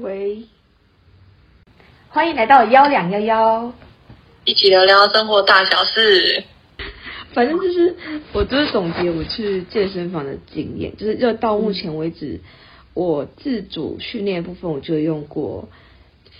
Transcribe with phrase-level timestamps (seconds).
[0.00, 0.42] 喂，
[2.08, 3.72] 欢迎来到幺两幺幺，
[4.44, 6.42] 一起聊聊生活大小事。
[7.32, 7.94] 反正就是
[8.32, 12.40] 我就是总结我去健身房的经验，就是就到目前为止，嗯、
[12.94, 15.68] 我自主训练部分我就用过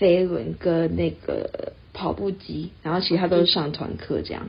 [0.00, 4.48] 飞轮跟那个跑步机，然后其他都是上团课这样。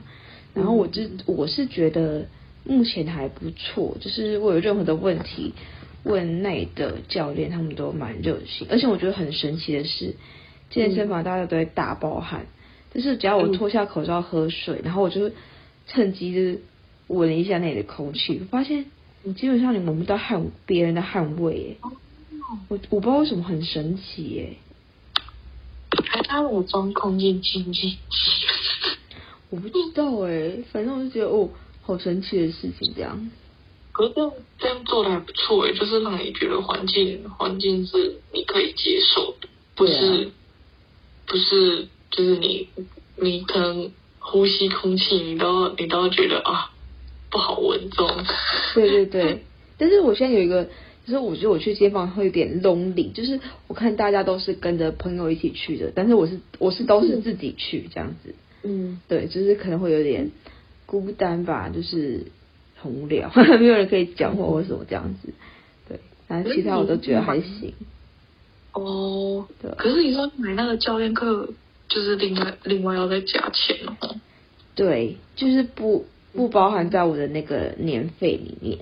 [0.52, 2.26] 然后我就我是觉得
[2.64, 5.54] 目前还不错，就是我有任何的问题
[6.06, 10.16] 问内的教练，他们都蛮热心，而且我觉得很神奇的是，
[10.70, 12.46] 健身房大家都会大爆汗，
[12.92, 15.30] 但是只要我脱下口罩喝水，然后我就。
[15.88, 16.62] 趁机就是
[17.06, 18.86] 闻了一下那里的空气，发现
[19.22, 21.76] 你基本上你闻不到汗，别人的汗味，耶，
[22.66, 24.56] 我我不知道为什么很神奇，耶，
[26.08, 27.98] 还他有装空气清净机，
[29.50, 31.50] 我不知道，哎，反正我就觉得哦，
[31.82, 33.30] 好神奇的事情这样。
[33.96, 40.30] 可是这样这样做的还不错，哎，就是让你觉得环境环境是你可以接受的，不是、啊、
[41.26, 42.68] 不是就是你
[43.16, 43.90] 你可能。
[44.28, 46.72] 呼吸空气，你都你都觉得啊
[47.30, 48.24] 不好闻这种。
[48.74, 49.44] 对对对，
[49.78, 53.38] 但是我现在有一个，就是我觉得我去街坊会有点 lonely，就是
[53.68, 58.34] 我看大家都是跟着朋友一起去的，但是我是我是都是自己去这样子。
[58.64, 60.32] 嗯，对，就是可能会有点
[60.86, 62.26] 孤单吧，就是
[62.76, 65.32] 很无聊， 没有人可以讲话或什么这样子。
[65.88, 67.74] 对，但是其他我都觉得还行。
[68.72, 69.70] 哦，对。
[69.72, 71.48] 可是你说买那个教练课。
[71.88, 74.16] 就是另外另外要再加钱哦。
[74.74, 76.04] 对，就是不
[76.34, 78.78] 不包含在我的那个年费里面。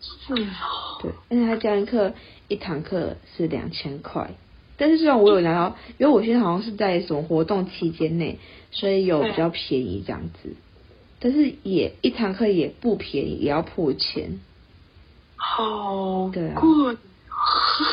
[0.00, 0.98] 是哦。
[1.00, 2.12] 对，而且他教练课
[2.48, 4.34] 一堂课是两千块，
[4.76, 8.40] 但是虽然我有拿到，因为我现在好像是在什么活动期间内，
[8.72, 10.56] 所以有比较便宜这样子。
[11.24, 14.40] 但是也一堂课也不便宜，也要破千。
[15.36, 16.28] 好。
[16.28, 16.60] 对啊。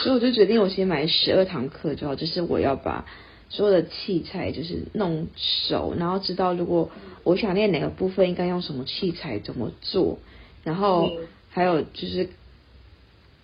[0.03, 3.05] 所以我就决定，我先买十二堂课就好，就是我要把。
[3.53, 6.89] 所有的器材就是弄熟，然后知道如果
[7.23, 10.19] 我想练哪个部分，应该用什么器材怎么做，
[10.63, 11.11] 然后
[11.49, 12.29] 还有就是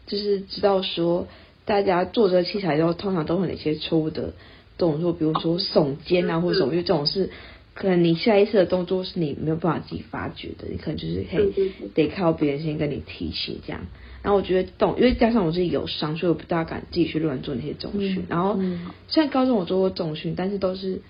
[0.05, 1.27] 就是知道说
[1.65, 4.33] 大家做这个器材之后，通常都会哪些错误的
[4.77, 7.29] 动作，比如说耸肩啊或者什么，因为这种是
[7.77, 13.81] 可能你下意识的动作是你没有办法自己发觉的，你可能就是可以得靠别人先跟你提醒这样。
[14.23, 18.21] 然后我觉得动，因为加上我自己有伤，所以我不大敢自己去乱做那些重训。
[18.21, 18.59] 嗯、然后
[19.07, 21.01] 虽然高中我做过重训，但是都是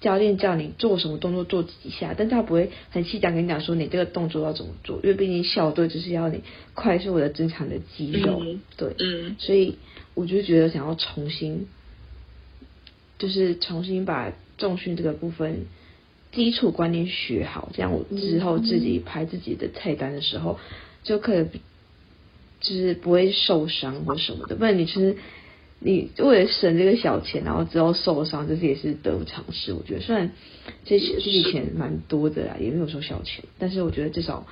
[0.00, 6.40] 教练叫你做什么动作做几下，但他不会很细讲跟你讲说你这个动作要怎么做，因为毕竟校队就是要你
[6.74, 9.76] 快速的增强的肌肉，嗯、对，嗯，所以
[10.14, 11.66] 我就觉得想要重新，
[13.18, 15.66] 就是重新把重训这个部分
[16.32, 20.58] 基础观念学好，这样我之后自己拍自己的菜单的时候
[21.02, 21.46] 就可以。
[22.60, 25.16] 就是不会受伤或什么的，不然你其实
[25.78, 29.72] 你为了省这个小钱，然后之后受伤，这是也是得不偿失。
[29.72, 30.32] 我觉得虽然
[30.84, 34.44] 这些这笔钱蛮多的啦，也没有说小钱，但是我觉得至少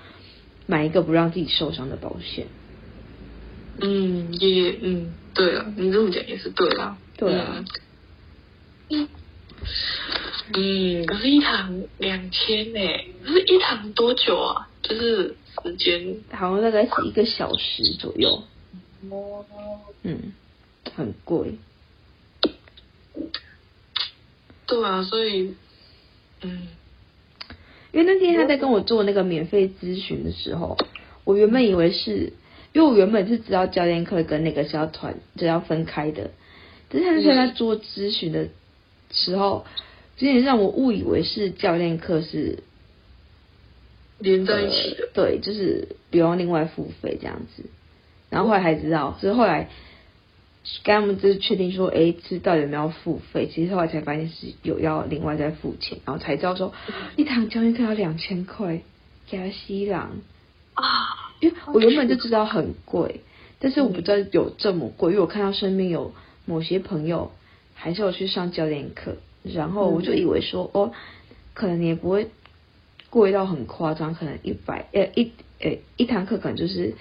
[0.67, 2.47] 买一个不让自己受伤的保险。
[3.81, 7.65] 嗯，也嗯，对啊，你这么讲也是对啊，对啊。
[8.91, 9.09] 嗯，
[10.55, 12.81] 嗯，可是一堂两千呢？
[13.25, 14.69] 可是一堂多久啊？
[14.83, 15.37] 就是。
[15.65, 18.43] 时间好像大概是一个小时左右，
[20.03, 20.35] 嗯，
[20.95, 21.55] 很贵。
[24.67, 25.55] 对啊，所以，
[26.43, 26.69] 嗯，
[27.91, 30.77] 因为那天他在跟我做那个免费咨询的时候，
[31.25, 32.35] 我原本以为是，
[32.75, 36.33] 因为我原本是知道教练课跟那个是要团就要分开的，
[36.91, 38.51] 但是他在他做咨询的
[39.11, 39.67] 时候，
[40.19, 42.61] 有点让我误以为是教练课是。
[44.19, 47.65] 连在一起的，对，就是不用另外付费这样子，
[48.31, 49.69] 然后后来才知道，所以后来
[50.83, 53.47] 跟他们就是确定说，哎，知道有没有付费？
[53.47, 56.73] 其实后来才发现是有要另外再付钱，然后才知道说，
[57.17, 58.81] 一堂教练课要两千块
[59.27, 60.13] 加西郎
[60.73, 60.87] 啊，
[61.41, 63.21] 因为我原本就知道很贵，
[63.59, 66.15] 但是我不知道有这么贵，因为我看到身边有
[66.47, 67.33] 某些朋友
[67.77, 70.91] 还是有去上教练课，然后我就以为说，哦，
[71.55, 72.29] 可能你也不会。
[73.09, 76.97] 贵到很夸张，可能一百呃一呃一堂课可能就是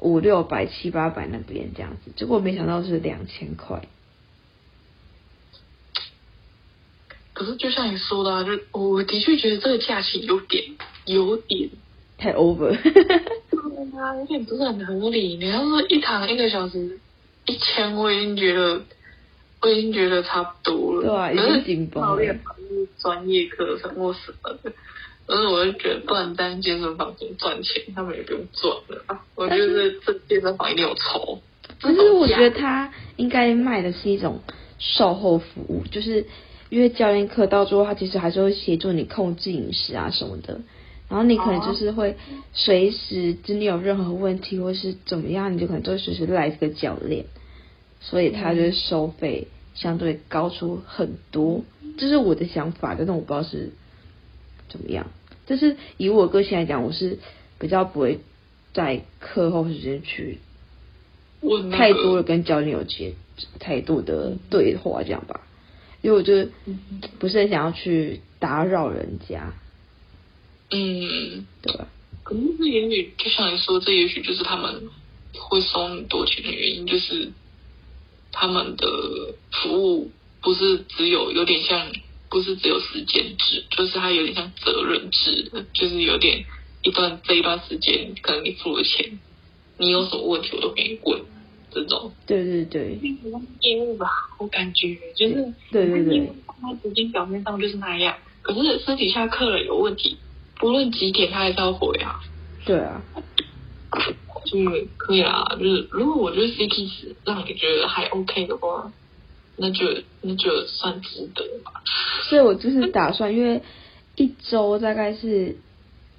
[0.00, 3.80] 五六百七八百那边这样子，结果没想到是两千块。
[7.32, 10.64] 可是就像你说的，啊，就我的确觉得这个价钱有点
[11.06, 11.70] 有点
[12.18, 12.76] 太 over。
[12.82, 15.36] 对啊，有点不是很合理。
[15.36, 16.98] 你要说一堂一个小时
[17.46, 18.82] 一千，我已经觉得
[19.66, 21.02] 我已经觉得差不多了。
[21.02, 22.36] 对啊，已经紧绷了。
[22.98, 24.72] 专业课程或什么的。
[25.26, 27.82] 可是我就觉得，不然单健身房怎么赚钱？
[27.96, 29.24] 他们也不用赚了啊！
[29.34, 31.40] 我觉得这健身房一定有抽，
[31.80, 34.40] 可是我觉得他应该卖的是一种
[34.78, 36.26] 售后服务，就是
[36.68, 40.60] 因为教练课到最后，他其实还是会协助你控制饮食啊什么的。
[41.08, 42.16] 然后你可能就是会
[42.52, 47.24] 随时，就你有任何问题或是怎么样，你就可能都会随时赖这个教练，
[48.00, 51.64] 所以他就是收费相对高出很多。
[51.96, 53.70] 这是我的想法，但我不知道是
[54.68, 55.06] 怎么样。
[55.46, 57.20] 但是以我个性来讲，我是
[57.60, 58.18] 比较不会
[58.74, 60.38] 在课后时间去
[61.40, 63.14] 问太多的跟教练有接
[63.60, 65.46] 太多的对话，这样吧，
[66.02, 66.48] 因为我就
[67.18, 69.54] 不是很想要去打扰人家。
[70.70, 71.86] 嗯，对吧？
[72.24, 74.82] 可能这也许就像你说，这也许就是他们
[75.38, 77.30] 会收你多钱的原因，就是
[78.38, 78.86] 他们的
[79.50, 80.10] 服务
[80.42, 81.90] 不是只有有点像，
[82.28, 86.44] 不是只有时间制，就是它有点像责任制，就是有点
[86.82, 89.18] 一段这一段时间，可能你付了钱，
[89.78, 91.18] 你有什么问题我都给你问，
[91.70, 92.12] 这种。
[92.26, 92.98] 对对对。
[93.62, 94.06] 业务吧，
[94.38, 96.30] 我感觉就是对对对，
[96.60, 100.18] 他时间表面上就是那样，可是私底下客人有问题。
[100.58, 102.20] 不论几点，他还是要回啊。
[102.66, 103.02] 对啊，
[104.46, 105.44] 就是可以啦。
[105.58, 108.90] 就是如果我觉得 CP 值让你觉得还 OK 的话，
[109.56, 109.84] 那就
[110.22, 111.82] 那就算值得吧。
[112.30, 113.60] 所以我就是打算，因为
[114.16, 115.56] 一周大概是，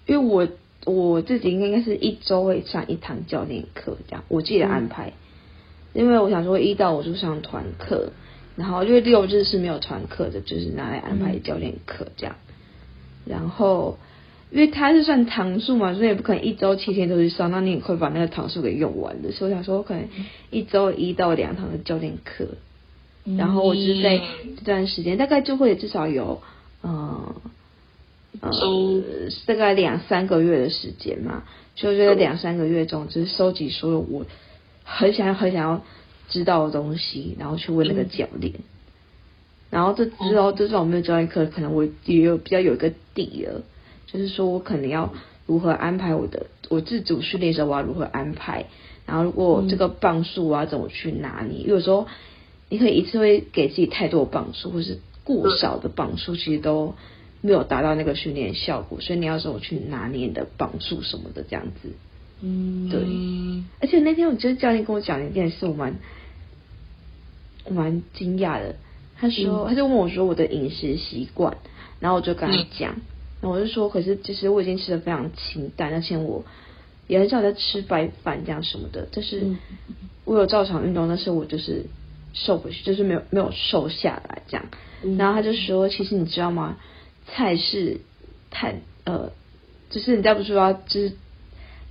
[0.06, 0.48] 因为我
[0.86, 5.14] 我自己应该是一周会上一堂教练课这样，我自己的安排。
[5.94, 8.12] 嗯、因为我想说一到五就上团课，
[8.56, 12.36] 然后因为六日是没有团课的，就是拿来安排教练课这样，
[13.26, 13.98] 嗯、然后。
[14.50, 19.34] 因为他是算堂数嘛，所以也不可能一周七天都去上，那你也会把那个堂数给用完的。
[19.34, 20.08] 所以我想说，我可能
[20.52, 22.48] 一周一到两堂的教练课，
[23.26, 24.18] 嗯、然后我就是在
[24.58, 26.42] 这段时间大概就会至少有，
[26.82, 27.36] 嗯
[28.40, 29.04] 呃，呃，
[29.46, 31.44] 大概两三个月的时间嘛，
[31.76, 34.26] 就觉得两三个月中，就是收集所有我
[34.86, 35.84] 很想要很想要
[36.30, 38.54] 知道的东西，然后去问那个教练。
[38.54, 38.64] 嗯、
[39.72, 43.62] 然后这之后，就算我没有教练课，可能我也有比较有一个底了。
[44.08, 45.14] 就是说我可能要
[45.46, 48.66] 如何安排我的我自主训练的时候，我要如何安排？
[49.06, 51.64] 然后如果这个磅数我要怎么去拿捏？
[51.66, 52.08] 有时候
[52.70, 56.96] 你可以一次会给自己太多磅数，或是过少的磅数，其实都
[57.40, 59.00] 没有达到那个训练效果。
[59.00, 61.94] 所以你要怎么去拿捏你的磅数什么的这样子？
[62.42, 63.00] 嗯，对。
[63.80, 65.96] 而且那天我觉得教练跟我讲了一件事，我蛮
[67.64, 68.76] 我蛮惊讶的。
[69.18, 71.58] 他说，他就问我说我的饮食习惯，
[72.00, 72.96] 然后我就跟他讲。
[73.42, 76.44] 那我就说，可是其实我已经吃的非常清淡，而且我
[77.08, 79.08] 也很少在吃白饭这样什么的。
[79.12, 79.56] 就是
[80.26, 81.86] 我有照常运动，但是我就是
[82.34, 84.66] 瘦回去，就是没有没有瘦下来这样。
[85.18, 86.78] 然后他就说，其实你知道吗？
[87.28, 88.02] 菜是
[88.50, 89.32] 碳，呃，
[89.90, 91.12] 就是你再不是说要就是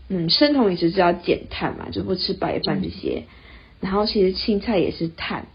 [0.08, 3.24] 嗯，生酮饮食是要减碳嘛，就不吃白饭这些。
[3.80, 5.46] 然后其实青菜也是碳。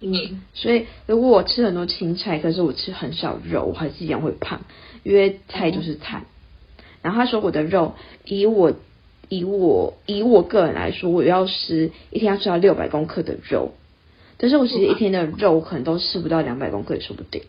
[0.00, 4.62] 嗯，所以如果我吃很多青菜，可是我吃很少肉，我还是一样会胖，
[5.06, 6.24] 因为菜就是碳。
[7.00, 7.94] 然后他说我的肉，
[8.24, 8.72] 以我
[9.28, 13.70] 以我以我个人来说，我要吃一天要吃到六百公克的肉，
[14.36, 17.42] 但是我其实一天的肉可能都吃不到两百公克也说不定。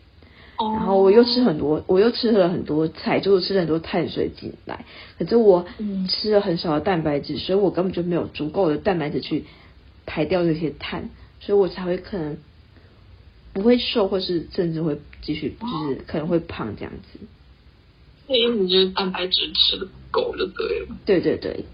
[0.56, 4.84] 然后我又吃很多，我又吃了很多菜，就是吃了很多碳水进来，
[5.18, 5.66] 可是我
[6.08, 9.44] 吃了很少的蛋白质，所以我根本就没有足够的蛋白质去
[10.06, 11.10] 排掉这些碳。
[11.40, 12.36] 所以我才会可能
[13.52, 17.18] 不会瘦，或是甚至会继续，就是可能会胖这样子。
[18.28, 20.86] 那意思就是蛋白质吃的不够就对了。
[21.06, 21.64] 对对对。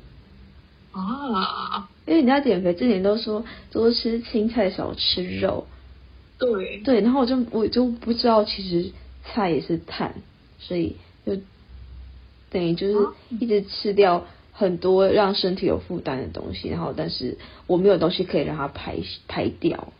[0.92, 5.66] 啊，因为你要减肥之前都说多吃青菜，少吃肉。
[6.38, 6.78] 对。
[6.78, 8.92] 对，然后我就我就不知道，其实
[9.24, 10.14] 菜也是碳，
[10.58, 10.96] 所以
[11.26, 11.36] 就
[12.50, 13.08] 等于就是
[13.40, 14.24] 一直吃掉。
[14.56, 19.92] 很多让身体有负担的东西，然后但是我没有东西可以让它排排掉。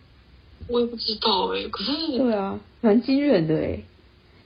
[0.69, 3.85] 我也不知道哎、欸，可是对啊，蛮惊人的哎、欸。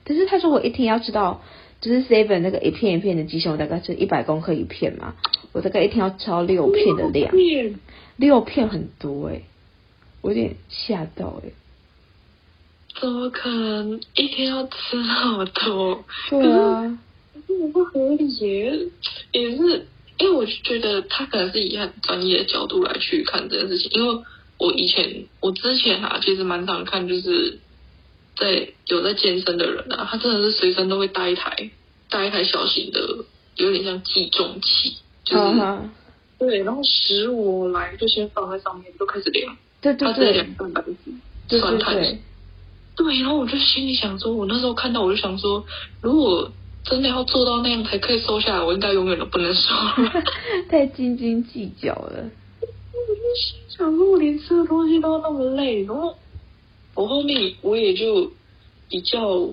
[0.06, 1.42] 可是他说我一天要知道，
[1.80, 5.14] 就是 seven 那个一片一片的鸡胸，大概是一百公克一片嘛，
[5.52, 7.32] 我大概一天要超六片的量，
[8.16, 9.44] 六片，很多哎、欸，
[10.20, 11.52] 我有点吓到哎、欸。
[13.00, 16.04] 怎么可能一天要吃那么多？
[16.30, 16.98] 对啊，
[17.72, 18.90] 不合理，
[19.32, 19.86] 也是。
[20.20, 24.20] 因为我觉得他可能是以很专业的角度来去看这件事情，因为
[24.58, 27.60] 我以前我之前啊，其实蛮常看，就是
[28.38, 31.70] 在有在健身的人啊，他真的是随身都会带一台
[32.08, 33.24] 带一台小型的，
[33.56, 35.78] 有点像计重器，就是、uh huh.
[36.38, 40.82] 对，然后食物来就先放在上面，就开始量，对对对，他在量蛋白
[41.48, 42.18] 质、酸碳水，
[42.96, 45.64] 对，然后我就心里想说，我那时候看到我就想说，
[46.00, 46.50] 如果。
[46.84, 49.60] 真的要做到那样才可以瘦下来，我应该永远都不能瘦。
[50.70, 52.12] 太斤斤计较了。
[52.62, 56.16] 我就心想说，我连吃的东西都那么累，然后
[56.98, 58.32] 我后面我也就
[58.88, 59.48] 比较，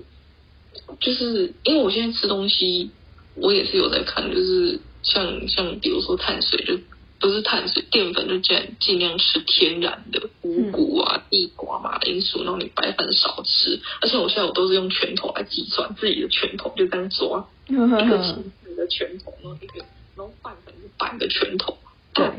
[0.99, 2.89] 就是因为我现在吃东西，
[3.35, 6.79] 我也是有在看，就是像像比如说碳水就。
[7.17, 13.79] 不是碳水、淀粉，就尽尽量吃天然的五谷啊、地瓜、马铃薯，然后你白饭少吃。
[14.01, 19.79] 而且我现在我都是用拳头来计算自己的拳头，就这样抓一个拳头，然后一个，
[20.17, 21.77] 然后半粉是半个拳头，
[22.13, 22.29] 对。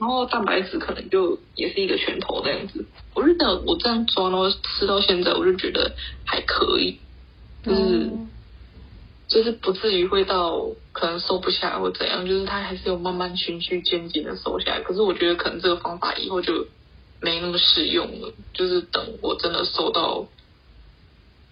[0.00, 2.84] 然后蛋白质可能就也是一个拳头这样子。
[3.14, 6.98] 我觉得我这样抓，然后吃到现在，我就觉得还可以，
[7.62, 7.80] 就是。
[8.06, 8.26] 嗯
[9.30, 14.80] 就是不至于会到可能瘦不下来或怎样，就是他还是有慢慢循序渐进的瘦下来。
[14.80, 16.66] 可是我觉得可能这个方法以后就
[17.20, 20.26] 没那么适用了，就是等我真的瘦到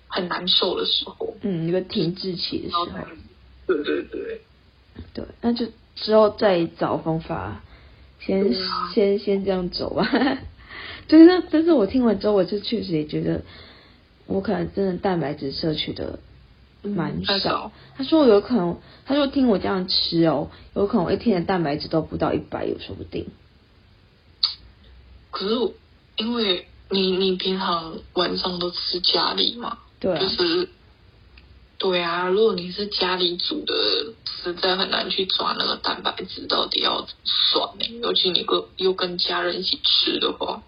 [0.09, 2.87] 很难受的时候，嗯，一个停滞期的时候，
[3.69, 4.41] 对对对，
[5.15, 5.65] 对，那就
[5.95, 7.63] 之后再找方法，
[8.21, 10.09] 先、啊、先先这样走吧。
[11.09, 13.43] 就是那，但是我听完之后，我就确实也觉得，
[14.27, 16.19] 我可能真的蛋白质摄取的。
[16.81, 23.27] 蛮少，他说有可能，他说听我这样吃哦，有可能我一天的蛋白质都不到一百，也说不定。
[25.33, 25.55] 可是
[26.19, 30.69] 因为你你平常晚上都吃家里嘛，对啊，就是
[31.79, 33.75] 对啊，如果你是家里煮的，
[34.43, 40.63] 实在很难去抓那个蛋白质到底要算呢，尤其你跟又跟家人一起吃的话，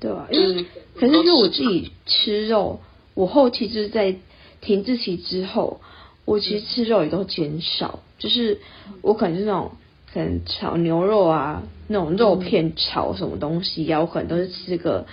[0.00, 2.80] 对啊，因为可是因为我自己吃肉，
[3.14, 4.16] 我后期就是在。
[4.62, 5.80] 停滞期之后，
[6.24, 8.58] 我其实吃肉也都减少，就是
[9.00, 9.72] 我可能是那种
[10.12, 15.06] 可能炒牛肉啊，那种肉片炒什么东西呀、啊，我可能都是吃个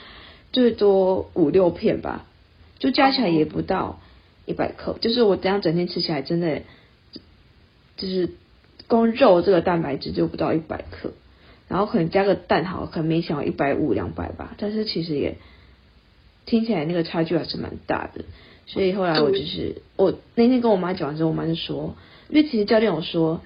[0.52, 2.26] 最多五六片吧，
[2.80, 4.00] 就加起来也不到
[4.46, 6.62] 一百克，就是我这样整天吃起来真的，
[7.98, 8.30] 就是
[8.88, 11.14] 光肉这个蛋白质就不到一百克，
[11.68, 15.38] 然后可能加个蛋好，可能没想到一百五两百吧，但是其实也
[16.46, 18.26] 听起来那个差距还是蛮大的。
[18.66, 21.96] 所以后来我就是我那天跟我妈讲完之后，我妈就说，
[22.30, 23.42] 因为其实教练有说，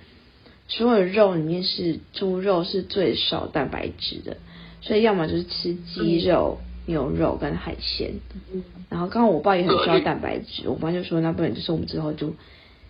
[0.68, 4.38] 所有的肉里面是猪肉是最少蛋白质的，
[4.82, 8.16] 所以要么就是吃鸡肉、牛肉跟海鲜。
[8.90, 12.34] 然后刚好我爸也很需要蛋白质，我妈就说，那不然就是我们之后就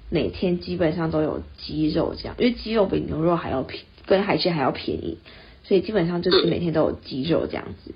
[0.09, 5.17] 每天基本上都有鸡肉这样，因为鸡肉比牛肉还要便，跟海鲜还要便宜，
[5.65, 7.93] 所以基本上就是每天都有鸡肉这样子，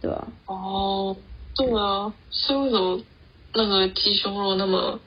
[0.00, 0.26] 对吧？
[0.46, 1.16] 哦，
[1.54, 3.00] 对啊，是为什么？
[3.54, 4.98] 那个鸡胸肉那么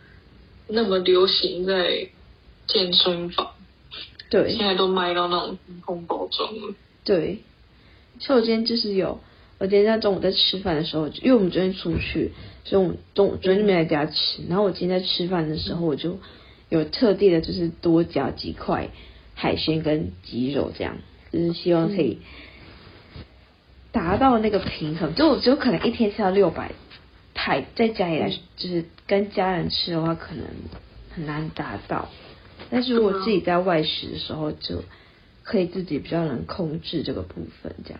[0.67, 2.07] 那么流行在
[2.67, 3.53] 健身房，
[4.29, 6.75] 对，现在都卖到那种空包装了。
[7.03, 7.39] 对，
[8.19, 9.19] 像我今天就是有，
[9.65, 12.31] 我今天在中午在吃饭的时候，因为我们昨天出去，
[12.65, 14.43] 所以我们中午昨天就没在家吃。
[14.47, 16.19] 然后我今天在吃饭的时候，我就
[16.69, 18.89] 有特地的，就是多加几块
[19.33, 20.97] 海鲜跟鸡肉，这样
[21.31, 22.19] 就是希望可以
[23.91, 25.15] 达到那个平衡。
[25.15, 26.71] 就我就可能一天吃到六百。
[27.33, 30.45] 太在家里来，就是跟家人吃的话，可能
[31.09, 32.09] 很难达到。
[32.69, 34.83] 但是如果自己在外食的时候，就
[35.43, 37.99] 可以自己比较能控制这个部分，这样。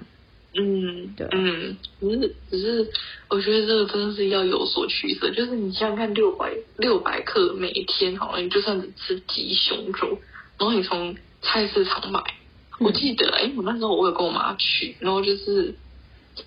[0.58, 2.92] 嗯，对，嗯，只是只是，
[3.30, 5.30] 我觉得这个真的是要有所取舍。
[5.32, 10.18] 就是你想想看，六百六百克每一天，好了，你就算只吃鸡胸肉，
[10.58, 12.24] 然后你从菜市场买，
[12.80, 15.76] 我记得，哎、嗯，我那时候我有跟我妈去，然后就是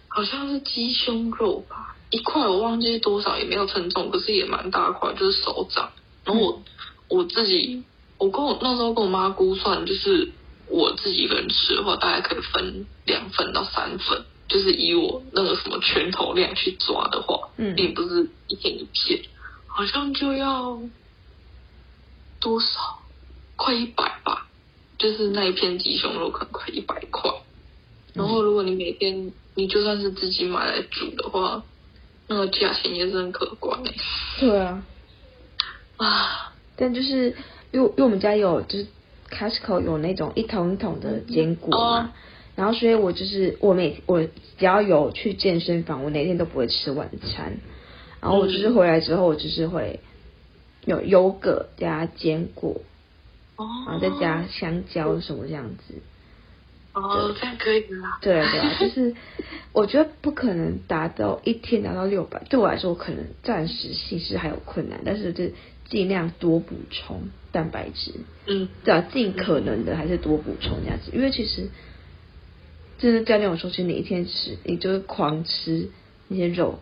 [0.08, 1.94] 好像是鸡胸肉吧。
[2.10, 5.90] 一块我忘记多少，也没有称重，可是也蛮大块，就是手掌。
[6.24, 6.62] 然后我
[7.08, 7.82] 我自己，
[8.16, 10.30] 我跟我那时候跟我妈估算，就是
[10.70, 19.20] 我自己一个人吃的话，大概可以分两份到三份，就是以我那个什么拳头量去抓的话，嗯，并不是一片一片，
[19.66, 20.80] 好像就要
[22.40, 22.66] 多少，
[23.56, 24.46] 快一百吧，
[24.98, 27.30] 就是那一片鸡胸肉可能快一百块。
[28.14, 31.62] 然后如果你每天你就算是自己买来煮的话，
[32.26, 33.94] 那个价钱也是很可观诶。
[34.40, 34.82] 对啊，
[35.96, 37.36] 啊，但就是
[37.70, 38.86] 因为因为我们家有就是
[39.30, 42.10] Costco 有那种一桶一桶的坚果嘛，哦、
[42.56, 47.58] 然后所以我就是我每我只要有去健身房，我哪天都不会吃晚餐，
[48.20, 50.00] 然后我就是回来之后，我就是会
[50.84, 52.80] 有优格加坚果，
[53.56, 55.94] 哦，然后再加香蕉什么这样子。
[56.94, 58.18] 哦，这样可以啦。
[58.20, 59.14] 对啊，对啊，就是
[59.72, 65.44] 我觉得不可能达到一天达到六百，对我来说可能暂时性是还有困难，但是就
[65.88, 68.12] 尽量多补充蛋白质。
[68.46, 71.68] 嗯，对啊，尽可能的还是多补充这样子，因为其实
[72.98, 75.90] 就是教练我说，其实你一天吃，你就是狂吃
[76.28, 76.78] 那些肉，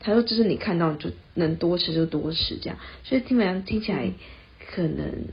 [0.00, 4.12] 他说就是你看到你就能多吃就多吃这样，所以基本上听起来
[4.74, 5.26] 可能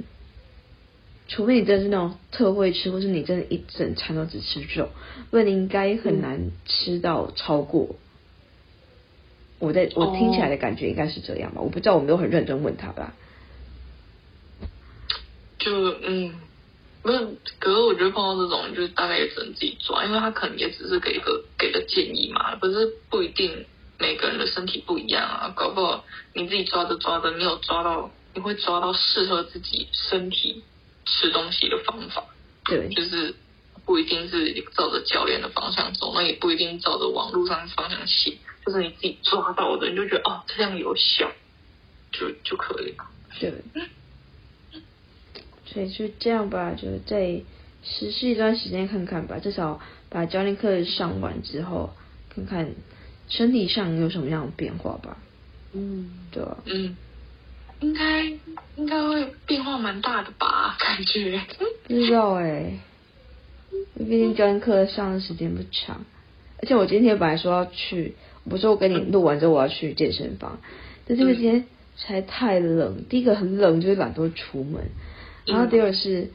[1.28, 4.90] 除非你真的是那种特会吃，或是你真的一整餐都只吃肉，
[5.32, 7.96] 不然你应该很难吃到超过。
[9.60, 13.14] 我在我听起来的感觉应该是这样吧，我不知道，我没有很认真问他吧。
[15.58, 15.72] 就
[16.04, 16.40] 嗯，
[17.04, 23.66] 没有，可是我觉得碰到这种，就是大概也只能自己抓，因为他可能也只是给一个给个建议嘛，不是不一定
[23.98, 30.64] 每个人的身体不一样啊，搞不好你自己抓着抓着没有抓到，你会抓到适合自己身体
[31.06, 32.26] 吃东西的方法。
[32.66, 33.34] 对， 就是
[33.86, 41.30] 不一定是照着教练的方向走，那也不一定照着网络上的方向写，就是你自己抓到的，你就觉得哦，这样有效，
[42.12, 43.06] 就就可以了。
[43.40, 43.54] 对。
[45.66, 47.42] 所以就这样吧，就再
[47.84, 49.40] 实施一段时间看看吧。
[49.40, 51.94] 至少把教练课上完之后，
[52.30, 52.74] 看看
[53.28, 55.18] 身体上有什么样的变化吧。
[55.74, 56.58] 嗯，对啊。
[56.66, 56.96] 嗯，
[57.82, 58.24] 应该
[58.78, 60.78] 应该会变化蛮大的吧？
[60.80, 61.42] 感觉。
[61.88, 62.80] 不知道哎、欸，
[63.98, 66.06] 毕竟教练课上的时间不长，
[66.62, 68.16] 而且我今天本来说要去，
[68.50, 70.60] 不是我跟你录完之后我要去健身房，
[71.08, 71.66] 但因为今天
[71.98, 73.06] 实在太冷。
[73.10, 74.84] 第一个很冷，就是懒得出门。
[75.46, 76.30] 然后第二是，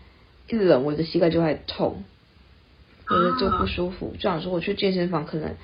[0.49, 2.05] 一冷我的膝盖就会痛，
[3.09, 4.15] 我的就不舒服。
[4.15, 5.55] 就想说我去健身房可能，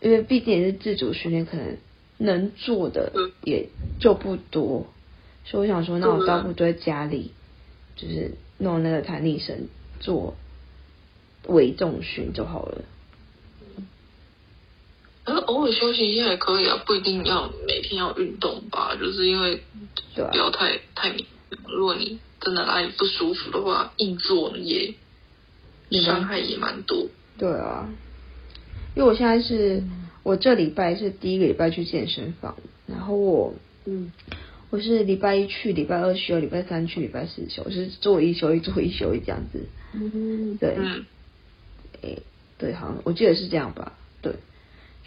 [0.00, 1.76] 因为毕竟也是自主训练，可能
[2.18, 3.12] 能做的
[3.42, 4.86] 也就不多，
[5.44, 7.32] 所以我想说，那我倒不如在家里，
[7.96, 9.68] 就是弄那个弹力绳
[10.00, 10.34] 做
[11.46, 12.82] 微重训就好了。
[15.24, 19.62] 可是偶尔休息一下也可以啊，不一定要每天要运动吧，就是因为
[20.14, 21.26] 不要太太明显。
[21.68, 24.94] 如果你真的哪里不舒服的话，硬做也
[26.02, 27.06] 伤害也蛮多。
[27.38, 27.88] 对啊，
[28.96, 34.10] 因为我现在是、嗯、我这礼拜是第一个礼拜去健身房，然后我嗯，
[34.70, 39.68] 我是礼拜一去，礼拜二休，礼拜三去，礼拜四休，我是做一休一，做一休一这样子。
[39.92, 41.04] 嗯，对，嗯，
[42.00, 42.22] 诶，
[42.58, 43.92] 对，好像我记得是这样吧？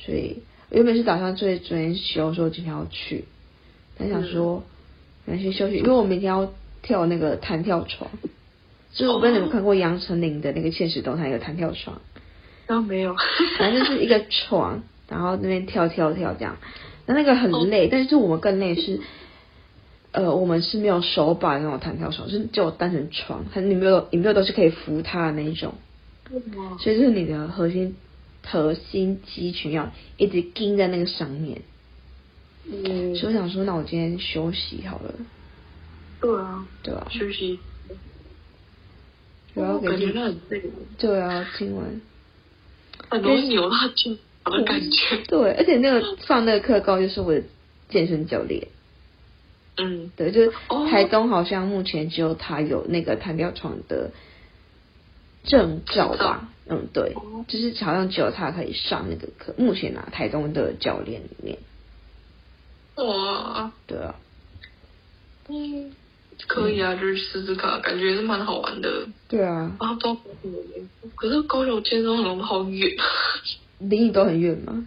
[0.03, 3.25] 对，所以我原本是打算最昨天休，说今天要去，
[3.97, 4.63] 但想说
[5.25, 6.51] 先、嗯、休息，因为我明天要。
[6.87, 8.11] 跳那个弹跳床，
[8.93, 11.99] 就是我不知道你们看过杨丞琳的那个现实动态，有弹跳床，
[12.67, 13.15] 然后没有，
[13.57, 16.57] 反正就是一个床，然后那边跳跳跳这样，
[17.07, 18.99] 那那个很累，但是我们更累是，
[20.11, 25.73] 呃，我们是没有手把那种弹跳床，就是就单纯床，它里面有里面都是可以扶它的那一种，
[26.79, 27.95] 所以就是你的核心
[28.45, 31.61] 核心肌群要一直盯在那个上面，
[32.65, 35.13] 嗯，所以我想说，那我今天休息好了。
[36.21, 37.59] 对啊，对啊，休息。
[39.53, 40.61] 我要感觉很累。
[40.97, 42.01] 对啊，今晚
[43.09, 45.17] 很容易有那种的感觉。
[45.27, 47.43] 对，而且那个上那个课高就是我的
[47.89, 48.67] 健身教练。
[49.77, 50.53] 嗯，对，就是
[50.89, 54.11] 台东好像目前只有他有那个弹跳床的
[55.43, 56.49] 证照吧？
[56.67, 57.13] 嗯，对，
[57.47, 59.53] 就是好像只有他可以上那个课。
[59.57, 61.57] 目前啊，台东的教练里面。
[62.95, 63.71] 哇。
[63.85, 64.15] 对啊。
[65.49, 65.93] 嗯。
[66.47, 69.07] 可以啊，就是试试看，感觉是蛮好玩的。
[69.29, 69.73] 对啊。
[69.79, 70.15] 啊，都
[71.15, 72.91] 可是高雄健身房好远，
[73.79, 74.85] 离你都很远吗？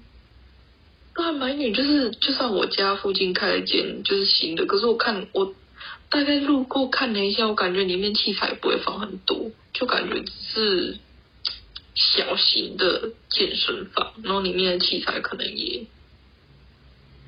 [1.15, 5.55] 都还蛮远，就是就算我家附近开了一间就是新的，可是我看我
[6.11, 10.99] 大概路过看了一下，我感觉里面器材不会放很多，就感觉只是
[11.99, 15.85] 小型的健身房，然后里面的器材可能也。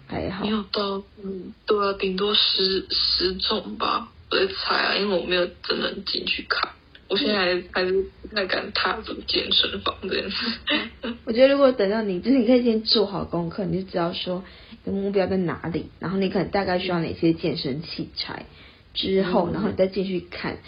[0.06, 6.72] 还好，没有到，嗯，对啊，顶多十十种吧，我在猜啊，因为我没有真的进去看，
[7.08, 10.46] 我现在还还是不太敢踏入健身房这件事。
[11.24, 14.42] 我觉得如果等到你，就是你可以先做好功课，你就知道说
[14.84, 18.46] 你的目标在哪里，然后你可能大概需要哪些健身器材，
[18.94, 20.58] 之后，然后你再进去看，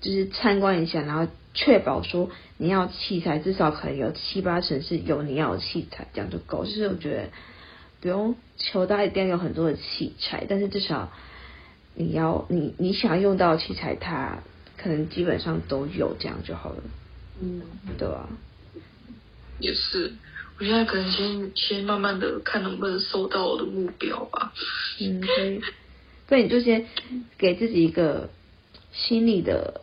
[0.00, 6.64] 就是参观一下，然后确保说你要器材至少可能有七八成是有你要的器材，这样就够。
[6.66, 7.28] 就是我觉得。
[8.00, 11.10] 不用求他一定要有很多的器材，但是至少
[11.96, 14.38] 你要你你想要用到的器材，它
[14.76, 16.82] 可能基本上都有，这样就好了。
[17.42, 17.60] 嗯，
[17.98, 18.28] 对啊，
[19.58, 20.12] 也是，
[20.60, 24.52] 我现在可能先先慢慢的看能不能收到我的目标吧。
[25.00, 25.60] 嗯，可以。
[26.28, 26.86] 所以你就先
[27.36, 28.30] 给自己一个
[28.92, 29.80] 心理的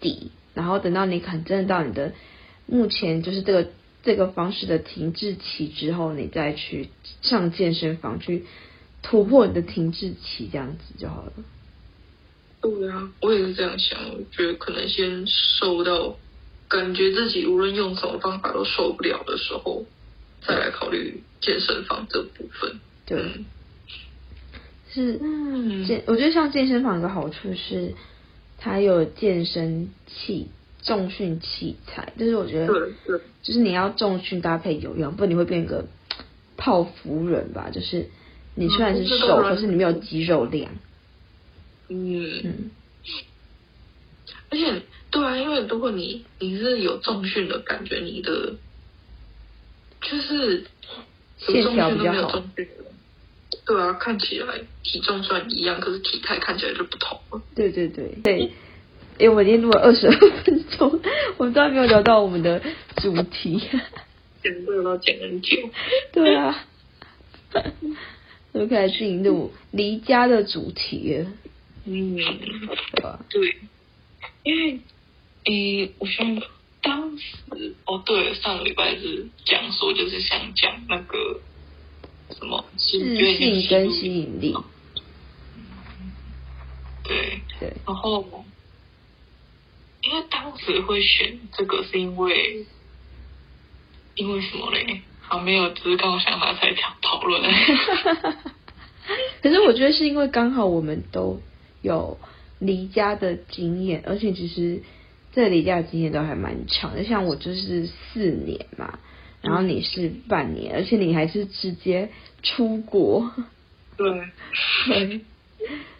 [0.00, 2.12] 底，然后等到你可能真的到你的
[2.66, 3.68] 目前就是这个。
[4.06, 6.90] 这个方式的停滞期之后，你再去
[7.22, 8.44] 上健身房去
[9.02, 11.32] 突破你的停滞期，这样子就好了。
[12.60, 16.18] 对啊，我也是这样想，我觉得可能先瘦到
[16.68, 19.86] 感觉自己无论用什么方法都受不了的时候，
[20.46, 22.78] 再来考虑健身房这部分。
[23.06, 23.42] 对，
[24.92, 25.18] 是
[25.86, 27.94] 健，我觉得像健身房有个好处是，
[28.64, 30.48] 还有健身器、
[30.82, 32.88] 重训器材，但是我觉得，
[33.42, 35.84] 就是你要重训搭配有氧，不然你会变个
[36.56, 37.68] 泡芙人吧？
[37.70, 38.08] 就是
[38.54, 40.72] 你虽然是瘦，可是你没有肌肉量。
[41.88, 42.70] 嗯嗯。
[44.48, 48.54] 而且，对啊，因为如果你你是有重训的感觉，你的
[50.00, 50.64] 就是
[51.36, 52.42] 线条比较好。
[53.66, 57.42] 对啊，看起来体重算一样，可是体态看起来就不同了。
[57.54, 58.52] 对对对对，
[59.18, 61.00] 哎，我已经录了二十二分钟，
[61.38, 62.60] 我们都还没有聊到我们的
[62.96, 63.58] 主题，
[64.42, 65.56] 讲这个都剪很久。
[66.12, 66.66] 对啊，
[68.52, 71.24] 就开始进入离家的主题。
[71.86, 72.16] 嗯？
[73.30, 73.56] 对，
[74.42, 74.80] 因为，
[75.44, 76.42] 诶，我想
[76.82, 81.40] 当时，哦，对，上个礼拜是讲说，就是想讲那个。
[82.30, 84.56] 什么自信跟吸引力？
[87.04, 88.24] 对对，然后
[90.02, 92.64] 因为当时会选这个，是因为
[94.14, 95.02] 因为什么嘞？
[95.20, 97.42] 好，没有，只是刚好想法才讨讨论。
[99.42, 101.40] 可是我觉得是因为刚好我们都
[101.82, 102.18] 有
[102.58, 104.82] 离家的经验，而且其实
[105.32, 108.98] 这离家的经验都还蛮长的，像我就是四年嘛。
[109.44, 112.08] 然后你是半年，而且你还是直接
[112.42, 113.30] 出国，
[113.94, 114.08] 对，
[114.88, 115.20] 对，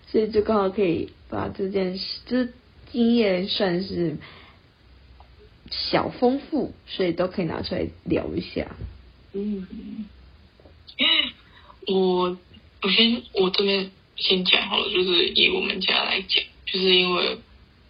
[0.07, 2.55] 所以就刚好可以把这件事，就是
[2.91, 4.17] 经验算是
[5.71, 8.75] 小丰富，所以都可以拿出来聊一下。
[9.35, 10.07] 嗯，
[11.87, 12.39] 我
[12.81, 17.37] 我先我这边先讲好了，就是以我们家来讲，就是因为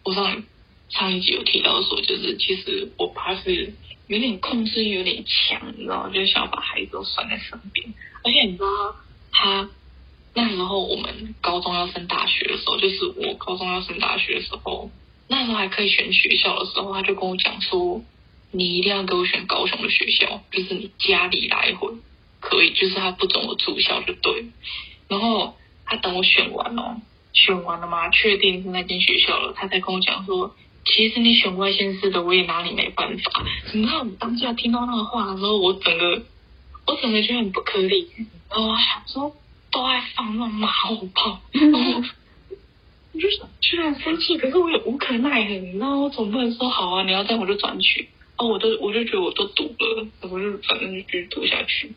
[0.03, 0.43] 我上
[0.89, 3.73] 上一集有提到说，就是其实我爸是。
[4.07, 7.95] 有点控制欲有点强，你知道，就想要把孩子都拴在身边。
[8.23, 8.97] 而且你知道，
[9.33, 9.71] 他
[10.35, 14.91] 那时候我们高中要升大学的时候，就是我高中要升大学的时候，
[15.29, 18.03] 那时候还可以选学校的时候，他就跟我讲说
[18.53, 21.89] ：“你一定要给我选高雄的学校，就是你家里来回
[22.41, 24.45] 可以，就是他不准我住校就对。”
[25.09, 27.01] 然后他等我选完了，
[27.33, 30.55] 选完了嘛，确定是那间学校了，他才跟我讲说。
[30.85, 33.45] 其实你选外县市的，我也拿你没办法。
[33.73, 36.23] 你知道，我当下听到那个话的时候，我整个，
[36.87, 38.27] 我整个就很不可理喻。
[38.51, 39.35] 然后我想说，
[39.73, 42.03] 都爱放那种马后炮，然后
[43.13, 45.55] 我就想，居然生气，可是我也无可奈何。
[45.55, 48.09] 你知道，我总不能说好啊，你要这样我就转去。
[48.37, 51.93] 哦，我都，我就觉得我都赌了，我就反正就继续赌下去。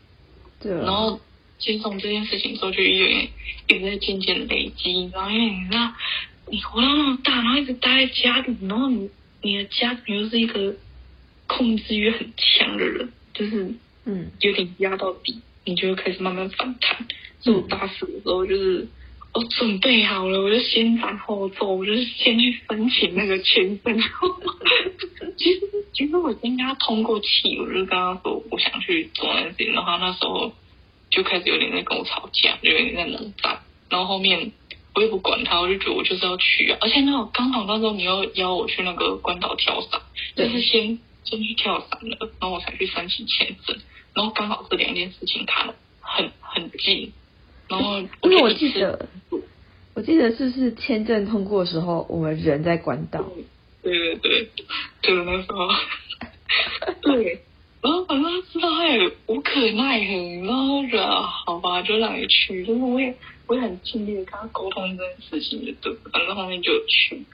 [0.60, 0.72] 对。
[0.72, 1.20] 然后
[1.58, 3.28] 接受这件事情之后，就有点
[3.68, 5.10] 也在渐渐累积。
[5.12, 5.92] 然后因为你知道。
[6.50, 9.10] 你活到那么大，然后一直待在家里，然后你
[9.42, 10.74] 你的家庭又是一个
[11.46, 17.06] 控制欲很强的人，就是嗯，有点压到底，你就会开始慢慢反弹。
[17.40, 18.88] 所以我大四的时候，就是
[19.32, 24.00] 我准备好了，我就先斩后奏，我就是先去申请那个签证。
[25.36, 25.60] 其实
[25.92, 30.52] 其实我先跟他通过气，我就跟他说我想去做那件事情，然后那时候
[31.10, 34.52] 就开始有点在跟我吵架，就有点在冷战，然后后面。
[34.98, 36.78] 我也不管他，我就觉得我就是要去啊！
[36.80, 40.00] 而且那种刚好那时候你又邀我去那个关岛跳伞，
[40.34, 43.76] 就是先先去跳伞了，然后我才去申请签证，
[44.12, 47.12] 然后刚好这两件事情卡很很近，
[47.68, 49.08] 然后因为我记得，
[49.94, 53.24] 我记得是不是签证通过的时候，我们人在关岛？
[53.84, 54.48] 对对对，
[55.00, 55.68] 就是那时候，
[57.02, 57.40] 对，
[57.82, 63.14] 然后反正知道他也无可奈何，然后觉得好吧，就让你去，就是我也。
[63.48, 67.24] 我也很尽力的跟他沟通这件事情，就对，反正后面就去，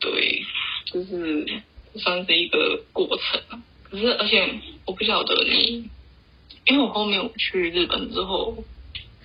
[0.00, 0.42] 对，
[0.86, 1.62] 就是
[1.96, 3.62] 算是一个过程。
[3.82, 5.90] 可是，而且我不晓得你，
[6.64, 8.64] 因为我后面我去日本之后，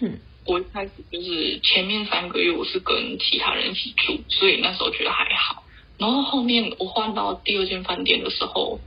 [0.01, 5.63] 嗯，我一开始就是前面三个月我是跟其他人一起住，所以那时候觉得还好。
[5.97, 8.81] 然后后面我换到第二间饭店的时候，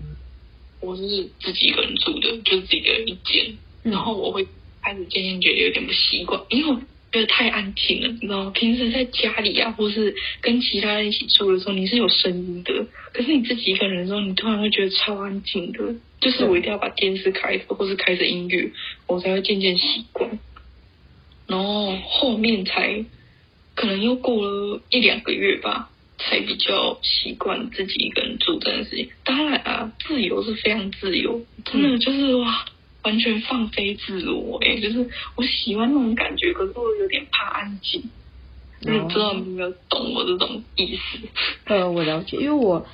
[0.82, 4.46] 我是自己一个人住的，就是自己的一间，然后我会。
[4.82, 6.80] 开始渐渐觉得有点不习惯，因为我
[7.12, 8.50] 觉得太安静了，你知道吗？
[8.54, 12.86] 平时在家里啊，或是跟其他人一起住的时候，你是有声音的。
[13.12, 18.70] 可是你自己一个人的时候，你突然会觉得超安静的，就是我一定要把电视开着，或是开着音乐，
[19.06, 20.38] 我才会渐渐习惯。
[21.46, 23.04] 然后后面才
[23.74, 29.10] 可能又过了一两个月吧，才比较习惯自己一个人住这件事情。
[29.22, 32.64] 当然啊，自由是非常自由，真的就是哇。
[33.04, 38.02] 完全放飞自我，哎，就是我喜欢那种感觉，可是我有点怕安静。
[38.80, 41.18] 你、哦、知道你有没有懂我这种意思？
[41.66, 42.84] 呃，我了解，因为我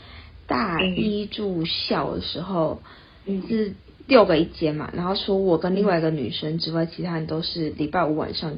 [0.46, 2.82] 大一住校的时候、
[3.24, 3.74] 嗯、是
[4.06, 8.56] 六个一间嘛，然后除我跟另外一个女生之外，其他人都是礼拜五晚上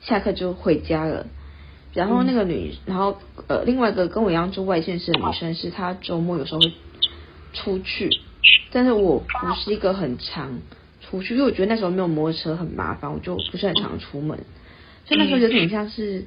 [0.00, 1.26] 下课就回家了，
[1.94, 6.72] 然后那个女，然后呃，另外一个跟我一样住外县市的女生，是她周末有时候会
[7.54, 8.08] 出去，
[8.70, 10.60] 但是我不是一个很常
[11.10, 14.38] 出去，因为我觉得那时候没有摩托车很麻烦，我就不是很常出门，
[15.06, 16.24] 所以那时候有点像是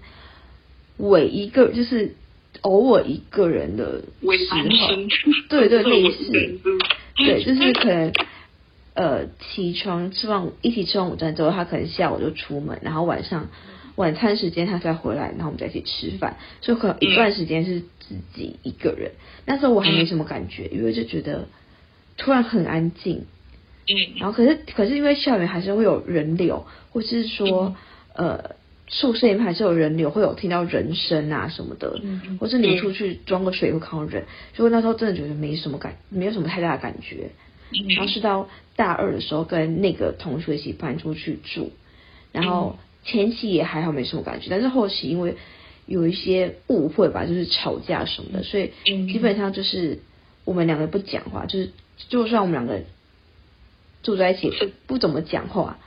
[0.97, 2.15] 我一一个，就是
[2.61, 4.05] 偶尔一个人的时
[4.71, 4.87] 候，
[5.49, 6.31] 对对 类似，
[7.17, 8.11] 对，就是可能
[8.93, 13.47] 呃起床吃完一起吃完午餐之后，他可能下午就出门，然后晚上。
[13.97, 19.11] 晚餐时间他再回来，然后我们再一起吃饭，所以可能一段时间是自己一个人。
[19.45, 21.49] 那时候我还没什么感觉，因为就觉得
[22.15, 23.25] 突然很安静。
[23.87, 27.75] 嗯，然后可是可是因为校园还是会有人流，或是说
[28.13, 28.55] 呃
[28.87, 37.31] 宿舍里面还是有人流，会有听到人声啊什么的，嗯或是你出去装个水会看到人，所以那时候真的觉得没什么感，没有什么太大的感觉。
[37.89, 41.71] 然后是到大二的时候跟那个同学一起搬出去住，
[42.31, 42.77] 然后。
[43.03, 45.35] 前期也还好，没什么感觉，但是后期因为
[45.87, 48.73] 有一些误会吧，就是吵架什么的，所以
[49.11, 49.97] 基本上就是
[50.45, 51.71] 我们两个不讲话，就是
[52.09, 52.83] 就算我们两个
[54.03, 54.51] 住在一起
[54.87, 55.77] 不怎么讲话，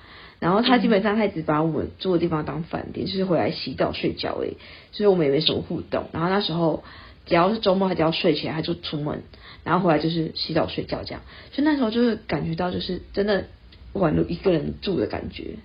[0.41, 4.57] 然后他基本上他一直把我们住的地方当饭店，就是回来洗澡睡觉而已，
[4.93, 6.07] 所以我们也没什么互动。
[6.13, 6.85] 然后那时候
[7.27, 9.23] 只要是周末，他只要睡起来他就出门，
[9.65, 11.23] 然后回来就是洗澡睡觉这样，
[11.53, 13.47] 所以那时候就是感觉到就是真的
[13.95, 15.57] 宛如一个人住的感觉。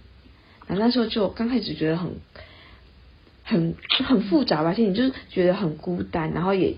[0.67, 2.12] 然后那时候就刚开始觉得很
[3.43, 6.75] 很很复杂吧，心里就是觉得很孤单，然后也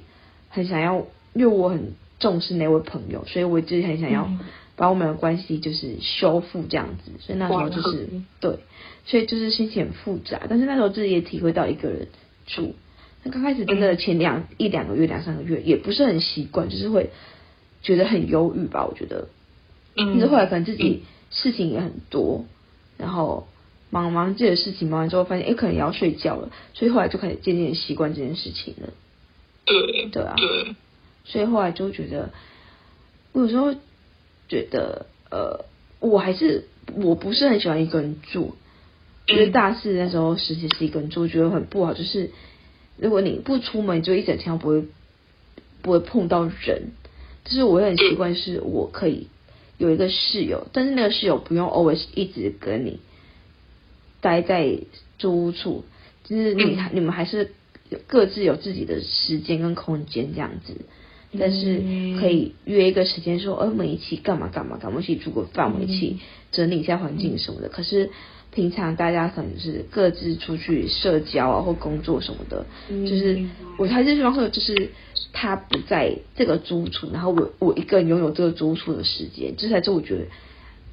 [0.50, 4.30] 很想要，因为我很重视那位朋友，所以我就很想要
[4.76, 8.08] 把我们的关系就是修复这样子，所以那时候就是
[8.40, 8.60] 对，
[9.06, 10.42] 所以就是心情很复杂。
[10.50, 12.08] 但是那时候自己也体会到一个人
[12.48, 12.76] 住，
[13.24, 17.10] 那刚开始真的前两一两个月、两三个月也不是很习惯，就是会
[17.82, 19.28] 觉得很忧郁吧，我觉得。
[19.96, 20.18] 嗯。
[20.18, 22.46] 但是后来可能自己事情也很多，
[22.98, 23.48] 然后。
[23.94, 28.94] 忙忙自己的事情，忙完之后发现，哎，可能也要睡觉了，所以后来就开始渐渐习惯这件事情了。
[29.66, 30.76] 对对啊，对，
[31.26, 32.30] 所以后来就觉得，
[33.34, 33.76] 我有时候
[34.52, 35.64] 觉得，呃，
[36.02, 38.56] 我还是我不是很喜欢一个人住。
[39.26, 41.94] 就是大四那时候实习是一个人住，觉得很不好。
[41.94, 42.32] 就是
[42.98, 44.84] 如果你不出门，就一整天不会
[45.82, 46.92] 不会碰到人。
[47.46, 49.28] 就是我也很习惯，是我可以
[49.78, 53.00] 有一个室友，但是那个室友不用 always 一直跟你。
[54.20, 54.80] 待在
[55.18, 55.86] 租屋处，
[56.26, 57.54] 就是你你们还是
[58.08, 60.74] 各自有自己的时间跟空间这样子，
[61.40, 61.82] 但是
[62.20, 66.20] 可以约一个时间说，呃，我们一起干嘛干嘛干嘛，我们一起煮个饭，我们一起
[66.52, 67.70] 整理一下环境什么的。
[67.70, 68.10] 可是
[68.54, 73.42] 平常大家可能是各自出去社交啊或工作什么的，就是
[73.78, 74.90] 我还是希望说，就是
[75.32, 80.26] 他不在这个租处，然后我我一个人拥有这个租处的时间，这才是我觉得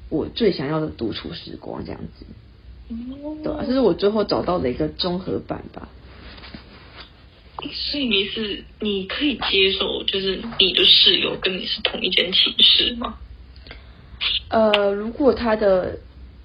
[0.09, 2.25] 我最想要的独处时光这样子。
[3.43, 5.89] 对啊，这是我最后找到的一个综合版吧。
[7.61, 13.17] 所以你是你可以接受，就是你的室友跟你是同一间寝室吗？
[14.49, 15.99] 呃，如果他的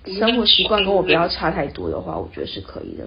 [0.07, 3.07] 生活习惯跟我不要差太多的话，我觉得是可以的。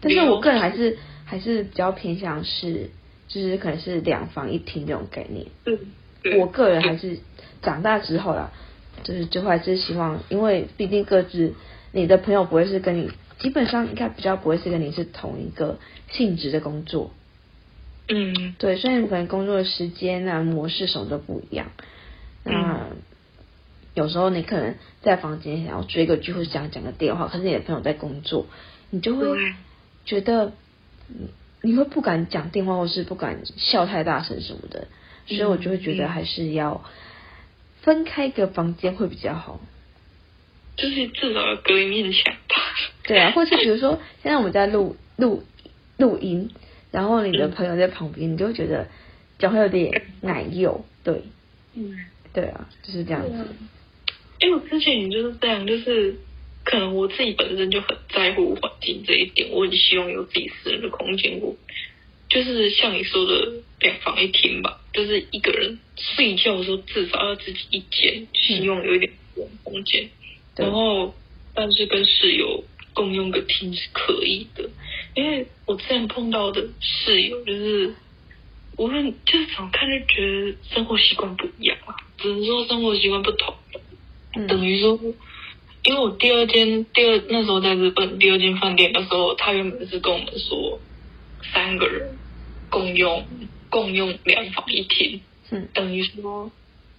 [0.00, 2.90] 但是我个人还是还是比较偏向是，
[3.28, 5.46] 就是可能是两房一厅这种概念。
[5.66, 5.78] 嗯，
[6.38, 7.18] 我个人还是
[7.62, 8.50] 长大之后啦。
[9.02, 11.54] 就是就还是希望，因为毕竟各自
[11.90, 15.78] 你的朋友不会是跟你，基本上应该比较不会是跟你是同一个
[16.10, 17.12] 性质的工作。
[18.08, 21.72] 嗯，对，虽然可能工作的时间啊、模式什么都不一样。
[22.44, 22.90] 那
[23.94, 28.46] 有时候你可能在房间想要追个剧或者想讲个电话，可是你的朋友在工作，
[28.90, 29.26] 你就会
[30.04, 30.52] 觉得
[31.62, 34.88] 你会不敢讲电话，或是不敢笑太大声什么的。
[35.26, 36.84] 所以我就会觉得还是要。
[37.82, 39.58] 分开一个房间会比较好，
[40.76, 42.54] 就是至少要隔一面墙吧。
[43.10, 45.42] 对啊，或是比如说现在我们在录录
[45.98, 46.48] 录音，
[46.92, 48.86] 然后你的朋友在旁边，嗯、你就会觉得
[49.36, 50.84] 脚会有点奶油。
[51.02, 51.22] 对，
[51.74, 51.98] 嗯，
[52.32, 53.48] 对啊，就是这样子。
[54.38, 56.14] 因为我之前也就是这样，就是
[56.64, 61.40] 可能我自己本身就很在乎环境这一点，我很希望有自己私人的空间。
[61.40, 61.56] 我
[62.28, 64.76] 就是像你说的两房一厅吧。
[64.92, 69.12] 就是一个人睡觉的时候，至少要自己一间，希望有一点
[69.62, 70.04] 空间。
[70.04, 70.10] 嗯、
[70.56, 71.14] 然后，
[71.54, 72.64] 但是跟室友
[73.00, 74.68] 共用个厅是可以的。
[75.14, 77.94] 因为我之前碰到的室友，就是
[78.76, 81.96] 无论就是怎么看，就觉得生活习惯不一样啊。
[82.18, 83.54] 只能说生活习惯不同。
[84.36, 84.98] 嗯、等于说，
[85.84, 90.78] 因为我第二间第二那时候在日本第二间饭店的时候，他原本是跟我们说
[91.54, 92.18] 三个人
[92.68, 93.26] 共用。
[93.70, 95.20] 共用两房一厅，
[95.52, 96.50] 嗯，等于说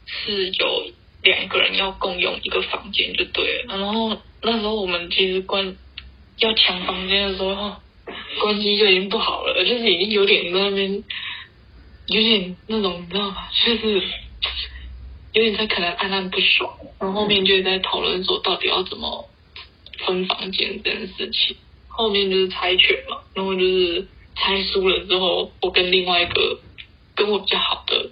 [0.05, 0.85] 是有
[1.21, 3.75] 两个人要共用一个房间就对了。
[3.75, 5.75] 然后那时候我们其实关
[6.37, 7.75] 要抢房间的时候，
[8.41, 11.03] 关系就已经不好了，就是已经有点在那边，
[12.07, 13.47] 有点那种你知道吗？
[13.65, 14.01] 就是
[15.33, 19.29] 有点在可能暗暗不爽，然后后面就在讨论说到底要怎么
[20.05, 21.55] 分房间这件事情。
[21.87, 26.59] 后面就是猜拳嘛，然后就是猜输了之后，我跟另外一个
[27.13, 28.09] 跟我比较好的。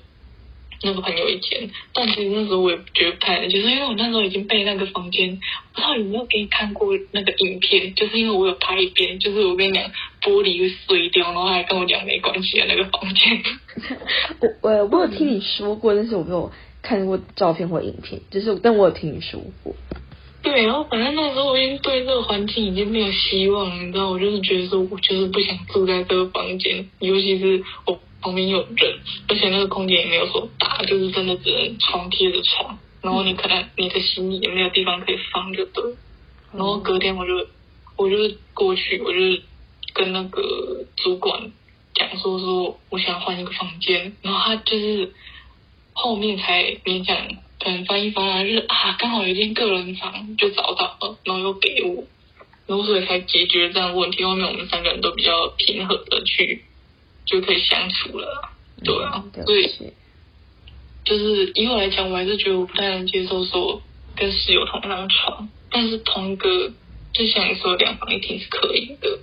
[0.82, 5.38] 那个朋友一间，但其实那时候我也觉得不太能接受，因为我那时候已经被那个房间，
[5.74, 9.84] 不知道有没有给你看过那个影片，就是因为我有拍一遍，就是我跟你讲
[10.22, 13.44] 玻璃会碎掉，然后还跟我讲没关系的那个房间。
[14.40, 16.50] 我我我有听你说过，但是我没有
[16.82, 19.76] 看过照片或影片，就是但我有听你说过。
[20.42, 28.00] 对，然后反正那时候我已经对这个环境已经没有希望了，你知道，我就是觉得说，我就是不想住在这个房间，尤其是我。
[28.22, 35.84] 旁边有人，而且那个空间也没有说大，就是真的只能床贴着床，然后你可能你的行李也没有地方可以放，就对。
[36.52, 37.48] 然后隔天我就
[37.96, 38.16] 我就
[38.54, 39.20] 过去，我就
[39.94, 41.52] 跟那个主管
[41.94, 45.14] 讲说说我想换一个房间，然后他就是
[45.94, 47.16] 后面才勉强
[47.60, 52.04] 可能翻译翻来，就是啊刚好有一间个人房就找到了，然后又给我，
[52.68, 54.24] 然后所以才解决这样的问题。
[54.24, 56.66] 后面我们三个人都比较平和的去。
[57.30, 58.50] 就可以相处了，
[58.84, 59.94] 对啊，所以
[61.06, 63.84] 就是以我来讲，我还是觉得我不太能接受说
[64.16, 66.72] 跟室友同一张床，但是同一个
[67.14, 69.20] 就像你说两房一厅是可以的，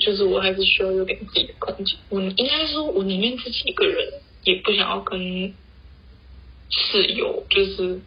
[0.00, 1.96] 就是我还是需要有点自己的空间。
[2.08, 4.12] 我应该说，我宁愿自己一个人，
[4.42, 5.54] 也不想要跟
[6.68, 8.00] 室友就是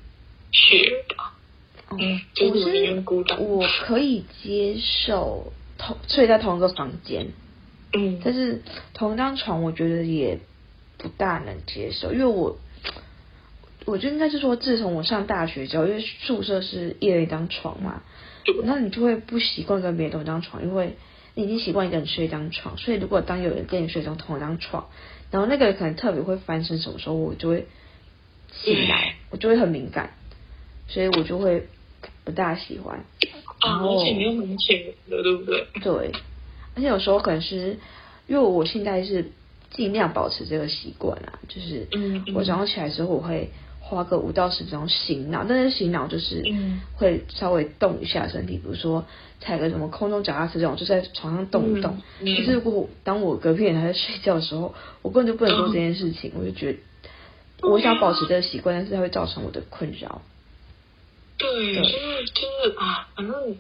[0.52, 1.34] share 吧。
[1.92, 3.42] 嗯，就是宁愿孤单。
[3.42, 7.32] 我可以接受同睡在同一个房间。
[7.96, 8.62] 嗯，但是
[8.94, 10.40] 同一张床，我觉得也
[10.98, 12.58] 不大能接受，因为我，
[13.86, 18.02] 我觉得应该是说，自从我上大学之后，因为宿舍是一人一张床嘛，
[18.64, 20.96] 那你就会不习惯跟别人同一张床，因为
[21.36, 24.88] 你已经习惯一个人睡一张床，所以如果当有人跟你睡一张同一张床，
[25.30, 27.68] 然后那个人可能特别会翻身什么时候，我就会
[28.52, 30.14] 醒来，我就会很敏感，
[30.88, 31.68] 所以我就会
[32.24, 33.06] 不大喜欢。
[33.64, 35.68] 然后而且你又很浅的，对不对？
[35.82, 36.12] 对。
[36.76, 37.78] 而且有时候可能是，
[38.28, 39.32] 因为我现在是
[39.72, 41.88] 尽量保持这个习惯啊，就是
[42.34, 46.44] 我早上起来之后，我会花个五到十分钟醒脑，但是醒脑就是
[46.96, 49.06] 会稍微动一下身体，比如说
[49.40, 52.02] 踩个什么空中脚踏车这种，就在床上动一动。
[52.20, 60.22] 可是如果当我隔壁人还在睡觉的时候，我根本就不能做这件事情，我就觉得我想保持这个习惯，但是它会造成我的困扰。
[61.38, 61.92] 对，就是
[62.34, 63.58] 就是啊，反正。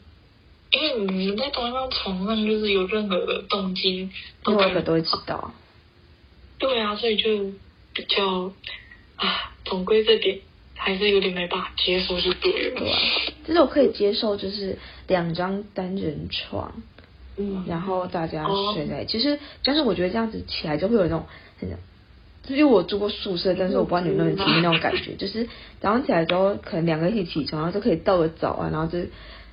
[0.74, 4.12] 因为你们在同一张床上，就是有任何的动静，
[4.48, 5.54] 另外一个都会知道。
[6.58, 7.52] 对啊，所以就
[7.94, 8.52] 比较
[9.18, 10.40] 啊，总归这点
[10.74, 12.80] 还是有点没办法接受，就对了。
[12.80, 12.98] 对啊，
[13.46, 16.74] 其实我可以接受，就是两张单人床，
[17.38, 19.20] 嗯，然后大家睡在一起。
[19.20, 21.28] 其实，但是我觉得这样子起来就会有那种，
[21.62, 21.78] 真的，
[22.48, 25.48] 因为我住过宿舍，但是我不知道你们能不能体验那种感觉，就是
[25.80, 28.98] 早上起来之后，可能两个一起起床，然后就可以倒个早啊，然后就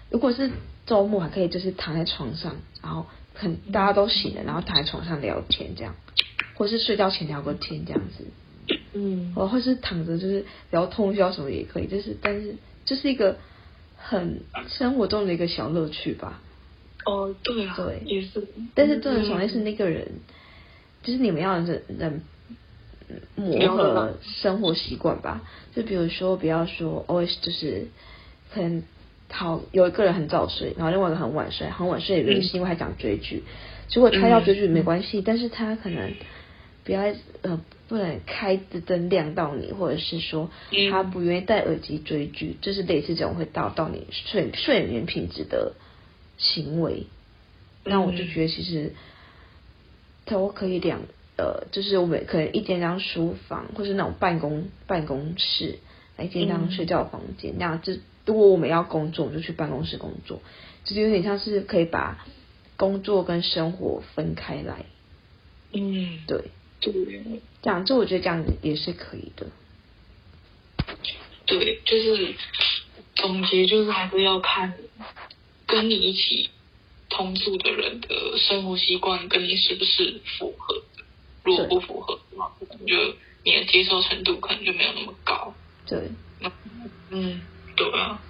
[0.09, 0.51] 如果是。
[0.91, 5.95] 周末还可以就是躺在床上，然后很大家都醒了，然后躺在床上聊天这样，
[6.55, 8.25] 或是睡觉前聊个天这样子，
[8.95, 13.37] 嗯，或或是躺着就是聊通宵什么也可以，就是但是就是一个
[13.97, 16.43] 很生活中的一个小乐趣吧。
[17.07, 18.49] 哦，对啊，对，也是。
[18.75, 20.21] 但是真的首先是那个人，嗯、
[21.05, 22.23] 就是你们要忍忍
[23.37, 25.41] 磨合生活习惯吧。
[25.73, 27.87] 就比如说，不要说 always 就是
[28.53, 28.83] 可能。
[29.33, 33.45] 好，有一个人很早睡，然后另外一个很晚睡，很晚睡的原因是因为他想追剧。
[33.95, 36.13] 如果他要追剧没关系，但是他可能
[36.85, 37.03] 不要
[37.43, 40.51] 呃不能开着灯亮到你，或者是说
[40.91, 45.75] 他不愿意戴耳机追剧，就是类似这种会到到你睡睡眠品质的
[46.37, 47.07] 行为。
[47.85, 48.95] 那我就觉得其实
[50.25, 51.01] 都可以两
[51.39, 55.79] 呃，就是我们可能一间张书房，或是那种办公办公室，
[56.17, 57.95] 来一间张睡觉房间，那样就。
[58.27, 60.41] 如果我们要工作，我就去办公室工作，
[60.85, 62.25] 就是有点像是可以把
[62.77, 64.85] 工作跟生活分开来。
[65.73, 66.93] 嗯，对，对，
[67.63, 69.47] 这样，这我觉得这样子也是可以的。
[71.47, 72.35] 对，就是
[73.15, 74.75] 总结，就是还是要看
[75.67, 76.51] 跟你一起
[77.09, 81.05] 同住的人的生活习惯跟你是不是符合的。
[81.45, 85.55] 如果不符合的话，我觉得你的接受程度可能就没有那么高。
[85.87, 86.11] 对，
[87.11, 87.43] 嗯。
[87.81, 88.21] 对啊，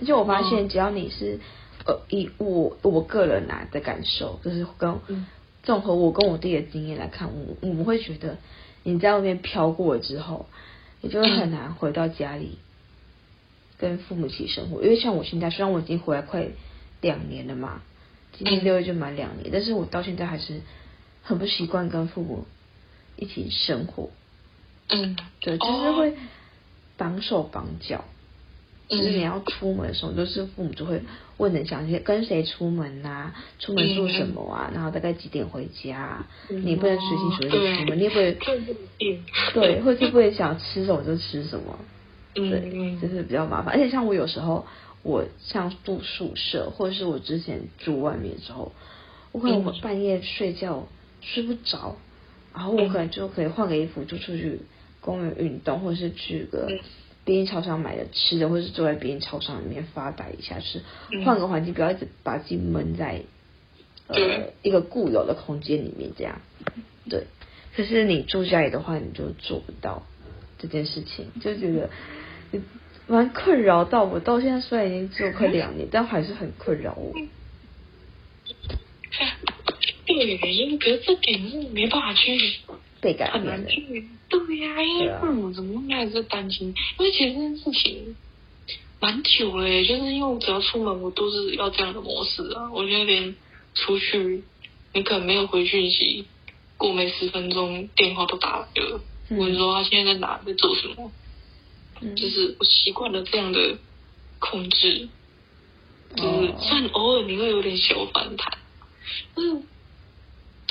[0.00, 1.40] 而且我发现，只要你是、嗯、
[1.88, 4.98] 呃，以我我个人来的感受，就是跟
[5.62, 8.38] 综合我跟我弟的经验来看，我我们会觉得
[8.82, 10.46] 你在外面飘过了之后，
[11.02, 12.56] 你就会很难回到家里
[13.76, 14.80] 跟父母一起生活。
[14.80, 16.46] 嗯、因为像我现在，虽然我已经回来快
[17.02, 17.82] 两年了嘛，
[18.32, 20.62] 今年六月就满两年，但是我到现在还是
[21.22, 22.46] 很不习惯跟父母
[23.16, 24.08] 一起生活。
[24.88, 26.16] 嗯，对，就是会
[26.96, 28.06] 绑手绑脚。
[28.90, 31.00] 就是你要出门的时候，就是父母就会
[31.36, 38.36] 问你想些跟谁出门啊，出门做什么啊，然后大概几点回家，你不能随心所欲出门，你也不会，
[39.54, 41.78] 对，或者不会想吃什么就吃什么，
[42.34, 43.74] 对，就是比较麻烦。
[43.74, 44.66] 而且像我有时候，
[45.04, 48.72] 我像住宿舍，或者是我之前住外面的时候，
[49.30, 50.88] 我可能我半夜睡觉
[51.20, 51.96] 睡不着，
[52.52, 54.62] 然后我可能就可以换个衣服就出去
[55.00, 56.68] 公园运动，或者是去个。
[57.24, 60.82] 便利超商买的吃的，或者是坐在便利超商里面发呆一下，是
[61.24, 63.22] 换个环境，不要一直把自己闷在
[64.08, 66.40] 呃一个固有的空间里面这样。
[67.08, 67.24] 对，
[67.76, 70.06] 可是你住家里的话，你就做不到
[70.58, 71.90] 这件事情，就觉得
[73.06, 74.18] 蛮困扰到我。
[74.18, 77.12] 到现在虽然已经住快两年，但还是很困扰我。
[80.06, 82.38] 对，因为觉得这点是没办法去。
[83.00, 83.70] 被改变的，
[84.28, 86.74] 对呀、啊，因为父母怎么还是担心？
[86.98, 88.14] 因为其实这件事情
[89.00, 92.70] 蛮久了，就是因为我只要出门，我都是要这样的模式啊。
[92.72, 93.34] 我觉得连
[93.74, 94.44] 出去，
[94.92, 96.26] 你可能没有回讯息，
[96.76, 99.00] 过没十分钟，电话都打来了。
[99.30, 101.10] 嗯、我就说他现在在哪，在做什么？
[102.02, 103.78] 嗯、就是我习惯了这样的
[104.38, 105.08] 控制，
[106.16, 108.58] 就是虽然偶尔你会有点小反弹，
[109.34, 109.62] 但是。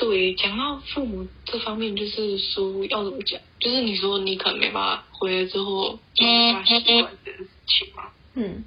[0.00, 3.38] 对，讲到父母这方面，就是说要怎么讲？
[3.58, 8.04] 就是你说你可能没办法回来之后就没办法习惯这件事情嘛。
[8.34, 8.64] 嗯。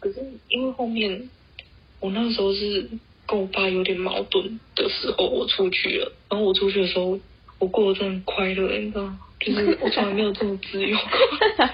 [0.00, 1.30] 可是因为后面
[2.00, 2.88] 我那时候是
[3.28, 6.12] 跟我爸有点矛盾的时候，我出去了。
[6.28, 7.16] 然后我出去的时候，
[7.60, 9.20] 我过得真的很快乐，你知道吗？
[9.38, 11.06] 就是我从来没有这么自由过。
[11.54, 11.68] 然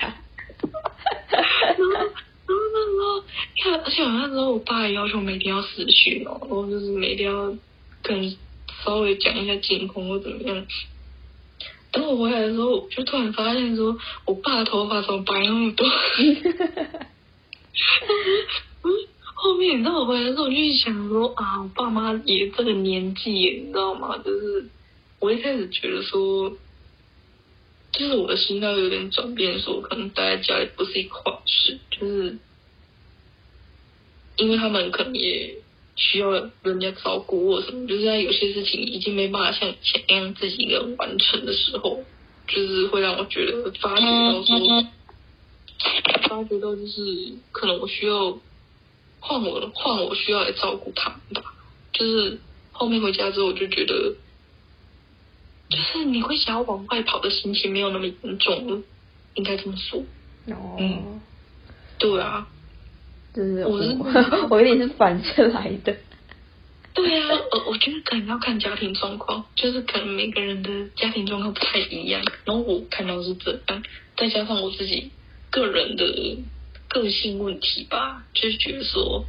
[1.78, 3.24] 后，然后那时候，
[3.62, 7.56] 看，而且我那时候我爸也要求每天要死讯哦，然后就是每天要
[8.02, 8.36] 跟。
[8.85, 10.66] 稍微讲一下近况或怎么样。
[11.91, 15.89] 等我回来的时候，就突然发现说，我爸的头发怎么白那么多？
[18.83, 18.93] 嗯，
[19.35, 24.18] 后面你知道我回来的时候，我就想说啊，我爸妈也这个年纪，你知道吗？
[24.18, 24.68] 就是
[25.18, 26.53] 我一开始觉得说，
[27.91, 32.39] 就是我的心态有点转变，说我可能待在家里不是一个好事，就是
[34.37, 35.57] 因为他们可能也。
[35.99, 36.30] 需要
[36.62, 42.05] 人家照顾或什么，就是在有些事情已经没办法像以前那样自己一个人完成的时候，
[42.46, 44.86] 就是会让我觉得发觉到说，
[46.28, 48.38] 发觉到就是可能我需要
[49.18, 51.53] 换我换我需要来照顾他们吧。
[51.92, 52.38] 就是
[52.70, 54.14] 后面回家之后，我就觉得，
[55.68, 58.82] 就是你会想要往外跑的心情没有那么严重了，
[59.34, 60.05] 应该这么说。
[60.46, 61.20] 哦，嗯，
[61.99, 62.46] 对啊。
[63.35, 65.97] 就是我，我有点是反着来的。
[66.95, 72.20] 对啊，我我觉得可能要看家庭状况，就是可能每个人的家庭状况不太一样。
[72.45, 73.83] 然后我看到是这样，
[74.16, 75.11] 再加上我自己
[75.51, 76.39] 个人的
[76.89, 79.24] 个性问题吧，就是觉得说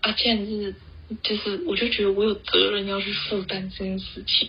[0.00, 0.74] 啊，既然是
[1.22, 4.48] 就是，我就觉得我有责任要去负担这件事情。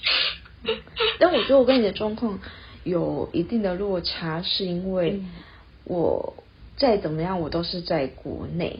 [1.20, 2.40] 但我觉得我跟你的状况
[2.86, 5.22] 有一定的落差，是因为
[5.84, 6.36] 我
[6.78, 8.80] 再怎么样，我都是在国内。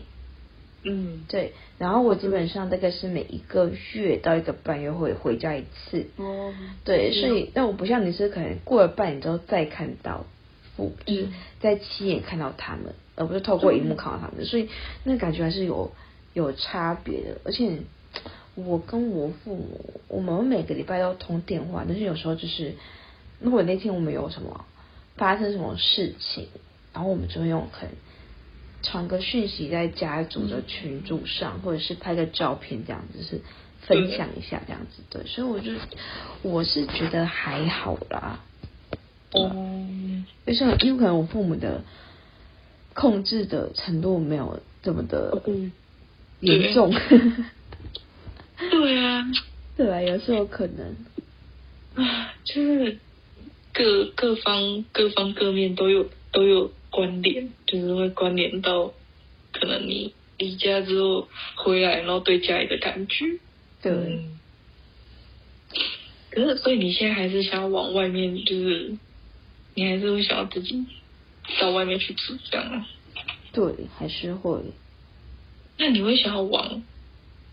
[0.84, 6.08] 嗯，对，然后我基本上大概是每一个月到一个半月会回家一次。
[6.18, 6.54] 哦，
[6.84, 10.26] 对，所以但我不像你是可能过了半年之后再看到
[10.76, 11.28] 父，就是
[11.60, 14.70] 在亲眼看到他们，而不是透过荧幕看到他们，所以
[15.04, 15.92] 那感觉还是有
[16.34, 17.38] 有差别的。
[17.44, 17.78] 而且
[18.56, 22.74] 我跟我父母，我们每个礼拜都通电话，但是有时候就是
[23.40, 24.66] 如果那天我们有什么
[25.16, 26.48] 发生什么事情，
[26.92, 27.90] 然后我们就会用很。
[28.84, 33.42] 传个讯息在家族的群组上，或者是拍个照片这样子，是
[33.82, 35.72] 分享一下这样子，对，所以我就
[36.42, 38.40] 我是觉得还好啦。
[39.34, 40.76] 嗯，为什么？
[40.82, 41.84] 因为可能我父母的
[42.94, 45.42] 控制的程度没有这么的
[46.40, 46.94] 严重。
[48.72, 49.26] 对啊，
[49.78, 50.96] 对啊，有时候可能
[51.96, 52.98] 啊，就是
[53.74, 56.72] 各各方各方各面都有都有。
[56.92, 58.94] 关联就是会关联到
[59.54, 63.40] 可能你离家之后回来，然后对家里的感觉。
[63.82, 63.92] 对。
[63.92, 64.40] 嗯、
[66.30, 68.98] 可是，所以你现在还是想要往外面，就是
[69.74, 70.86] 你还是会想要自己
[71.60, 72.86] 到外面去住这样吗？
[73.54, 74.60] 对，还是会。
[75.78, 76.84] 那你会想要往，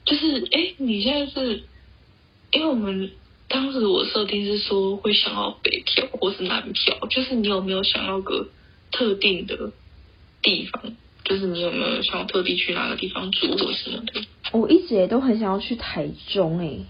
[0.05, 1.63] 就是哎，你现在是，
[2.51, 3.13] 因为我们
[3.47, 8.49] 当时我设定是说会想要北漂或是南漂，就是你有没有想要个？
[8.91, 9.73] 特定的
[10.43, 14.25] 地方，就是你有没有想要特地去哪个地方住或什么的？
[14.53, 16.87] 我一直也都很想要去台中诶、欸。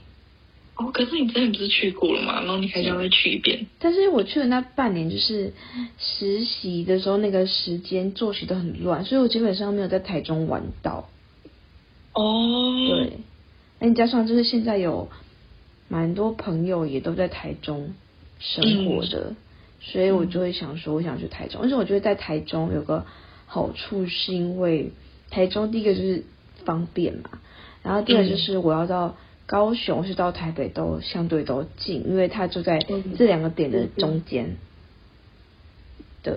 [0.77, 2.41] 哦，可是你之前不是去过了吗？
[2.41, 3.67] 然后你还想再去一遍？
[3.81, 5.53] 但是我去的那半年就是
[5.99, 11.09] 实习的时候，那个时间作息都很乱，所以我基本上没有在台中玩到。
[12.13, 13.13] 哦，对，
[13.81, 15.11] 那加上就是现在有
[15.89, 17.95] 蛮多朋友也都在台中
[18.39, 19.37] 生活的，嗯、
[19.81, 21.63] 所以我就会想说，我想去台中。
[21.63, 23.07] 而且我觉得在台中有个
[23.47, 24.93] 好处，是因为
[25.31, 26.25] 台中第一个就是
[26.65, 27.31] 方便嘛，
[27.83, 29.17] 然后第二个就是我要到。
[29.51, 32.81] 高雄是到台北都相对都近，因为它就在
[33.17, 34.59] 这两个点的中间。
[36.23, 36.35] 对，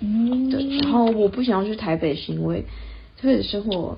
[0.00, 0.78] 对。
[0.78, 2.62] 然后我不想要去台北，是因为
[3.16, 3.96] 台北的生活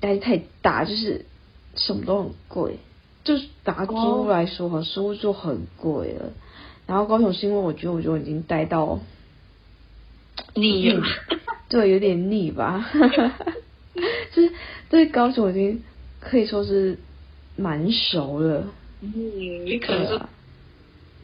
[0.00, 1.26] 压力太大，就是
[1.74, 2.78] 什么都很贵。
[3.22, 6.32] 就是拿租来说，哈，租屋就很贵了。
[6.86, 9.00] 然后高雄是因为我觉得我就已经待到
[10.54, 11.04] 腻了，
[11.68, 12.90] 对，有点腻吧。
[14.34, 14.52] 就是
[14.88, 15.82] 对高雄已经
[16.20, 16.98] 可以说是。
[17.54, 18.66] 蛮熟了，
[19.02, 19.12] 嗯，
[19.66, 20.30] 你可能是，啊、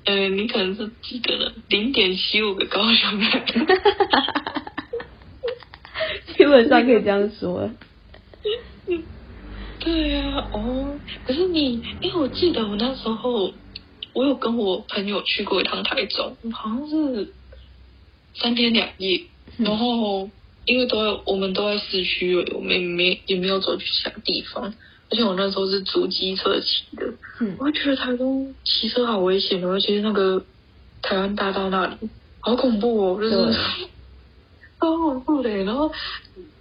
[0.04, 3.66] 呃，你可能是记得了零点七五个高雄人，
[6.36, 7.70] 基本上可以这样说。
[9.80, 13.54] 对呀、啊，哦，可是你，因为我记得我那时候，
[14.12, 17.32] 我有跟我朋友去过一趟台中，好像是
[18.34, 19.22] 三天两夜，
[19.58, 20.28] 嗯、然后
[20.64, 24.74] 因为都有我们都在市区，我们也没也没有走去其他地方。
[25.10, 27.06] 而且我那时候是租机车骑的，
[27.40, 30.44] 嗯，我觉得台中骑车好危险哦，尤其是那个
[31.00, 31.96] 台湾大道那里，
[32.40, 33.58] 好恐怖哦，就是
[34.78, 35.48] 超恐怖的。
[35.64, 35.90] 然后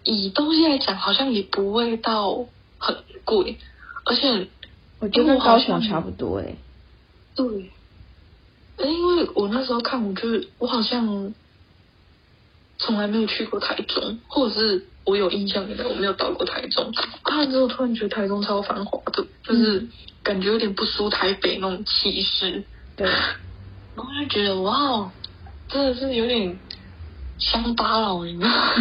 [0.06, 2.46] 以东西来讲，好像也不会到
[2.78, 2.96] 很
[3.26, 3.58] 贵，
[4.06, 4.48] 而且
[5.00, 6.56] 我觉得跟高雄差不多哎。
[7.38, 11.34] 对，因为我那时候看，我就是我好像
[12.78, 14.86] 从来没有去过台中，或者是。
[15.08, 16.92] 我有印象的，我没有到过台中。
[17.24, 19.88] 看完之后，突然觉得台中超繁华的，就是
[20.22, 22.66] 感觉有点不输台北那种气势。
[22.98, 23.08] 对，
[23.96, 25.10] 然后就觉得哇，
[25.70, 26.60] 真的是有点
[27.40, 28.74] 乡巴佬，你知道吗？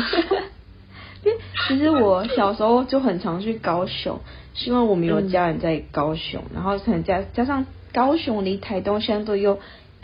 [1.68, 4.18] 其实我小时候就很常去高雄，
[4.52, 7.64] 是因为我们有家人在高雄，嗯、然后可能加加上
[7.96, 9.58] 高雄离台东相对又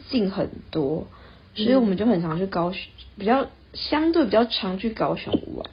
[0.09, 1.07] 近很多，
[1.55, 2.81] 所以我们就很常去高雄，
[3.19, 5.69] 比较相对比较常去高雄玩。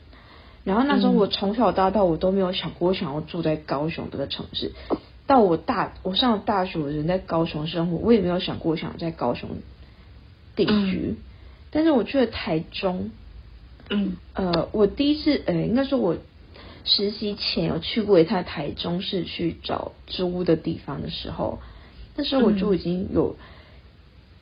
[0.66, 4.74] 然后那时候我从小到大我都没有想过想要住在高雄这个城市，
[5.28, 9.52] 到我大我上了大学，我人在高雄生活，我也没有想过想在高雄
[10.58, 11.16] 定居。
[11.72, 13.12] 但是我去了台中，
[13.90, 16.18] 嗯，呃，我第一次，呃，应该说我
[16.84, 21.60] 实习前有去过一趟台中市去找租屋的地方的时候，
[22.20, 23.38] 那时候我就已经有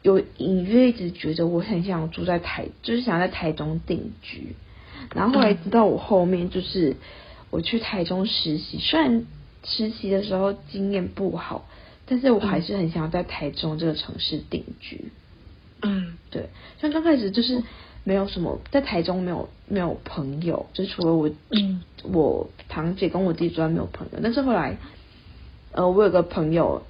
[0.02, 4.56] 有隐约一直觉得我很想住在台，就是想在台中定居。
[5.14, 6.96] 然后后来直到我后面就是
[7.52, 9.28] 我去台中实习，虽然
[9.64, 11.70] 实习的时候经验不好，
[12.08, 15.12] 但是我还是很想要在台中这个城市定居。
[15.84, 16.50] 嗯，对，
[16.82, 17.62] 像刚开始就是
[18.04, 24.20] 没有什么在台中没有没有朋友，就除了我，嗯，我堂姐跟我弟之外没有朋友。
[24.24, 24.78] 但是后来，
[25.74, 26.82] 呃，我有个朋友，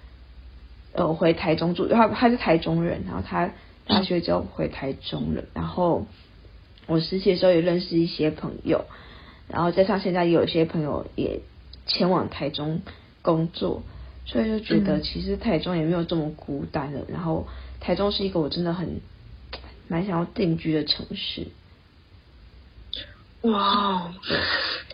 [0.98, 3.52] 呃，回台中住，他他是台中人，然后他
[3.86, 6.06] 大学就回台中了，然后。
[6.90, 8.86] 我实习的时候也认识一些朋友，
[9.50, 11.42] 然后加上现在也有一些朋友也
[11.86, 12.82] 前往台中
[13.22, 13.84] 工作，
[14.26, 17.02] 所以就觉得其实台中也没有这么孤单了。
[17.02, 17.46] 嗯、然后
[17.82, 19.02] 台中是一个我真的很
[19.90, 21.48] 蛮想要定居的城市。
[23.42, 24.40] 哇，对，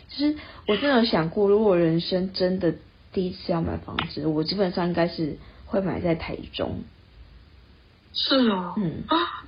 [0.10, 0.36] 其实
[0.68, 2.74] 我真的有想过，如果人生真的
[3.12, 5.38] 第一次要买房子，我基本上应该是
[5.74, 6.84] 会买在台中。
[8.14, 9.44] 是哦，嗯啊。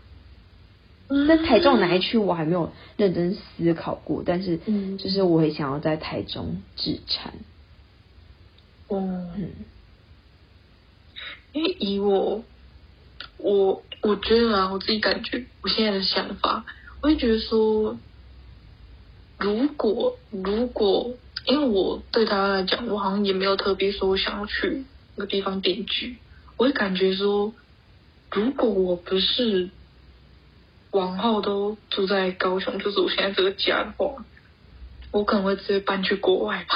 [1.07, 4.57] 那台中哪一区我还没有认真思考过，但是
[4.97, 7.31] 就是我会想要在台中置产。
[8.87, 8.97] 哦，
[9.37, 9.51] 嗯，
[11.53, 12.43] 因为以我，
[13.37, 16.65] 我我觉得啊，我自己感觉，我现在的想法，
[17.01, 17.99] 我会觉得说，
[19.37, 21.13] 如果如果，
[21.45, 24.85] 因为我对他来讲，我好像也没有特别说我想要去
[25.15, 26.17] 那个地方定居，
[26.57, 27.53] 我会感觉说，
[28.31, 29.69] 如果我不是。
[30.91, 34.23] 往后都住在高雄，就是我现在这个家的话，
[35.11, 36.75] 我可能会直接搬去国外吧。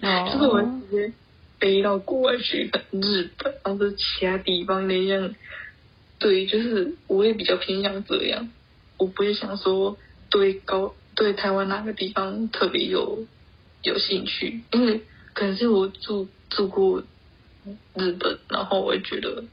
[0.00, 1.12] 哦，就是我会直接
[1.60, 5.34] 飞到国外去，日本，或者其他地方那样。
[6.18, 8.48] 对，就是我也比较偏向这样，
[8.96, 9.98] 我不会想说
[10.30, 13.26] 对高对台湾哪个地方特别有
[13.82, 15.02] 有兴趣，因为
[15.34, 17.02] 可能是我住住过
[17.94, 19.44] 日本，然后我也觉得，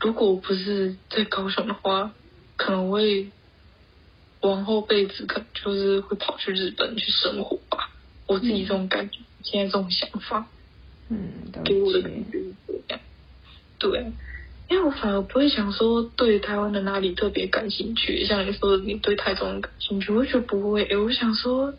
[0.00, 2.12] 如果我不是在高雄的话。
[2.60, 3.30] 可能会
[4.40, 7.88] 往后辈子可能就是会跑去日本去生活吧，
[8.26, 10.48] 我自己这种感觉，嗯、现在这种想法，
[11.08, 13.00] 嗯，给我的感觉是这样。
[13.78, 14.12] 对，
[14.68, 20.82] 因为我反而不会想说对台湾的哪里特别感兴趣，像你说的你对台中感兴趣，我觉得不会。
[20.82, 21.74] 诶，我想说，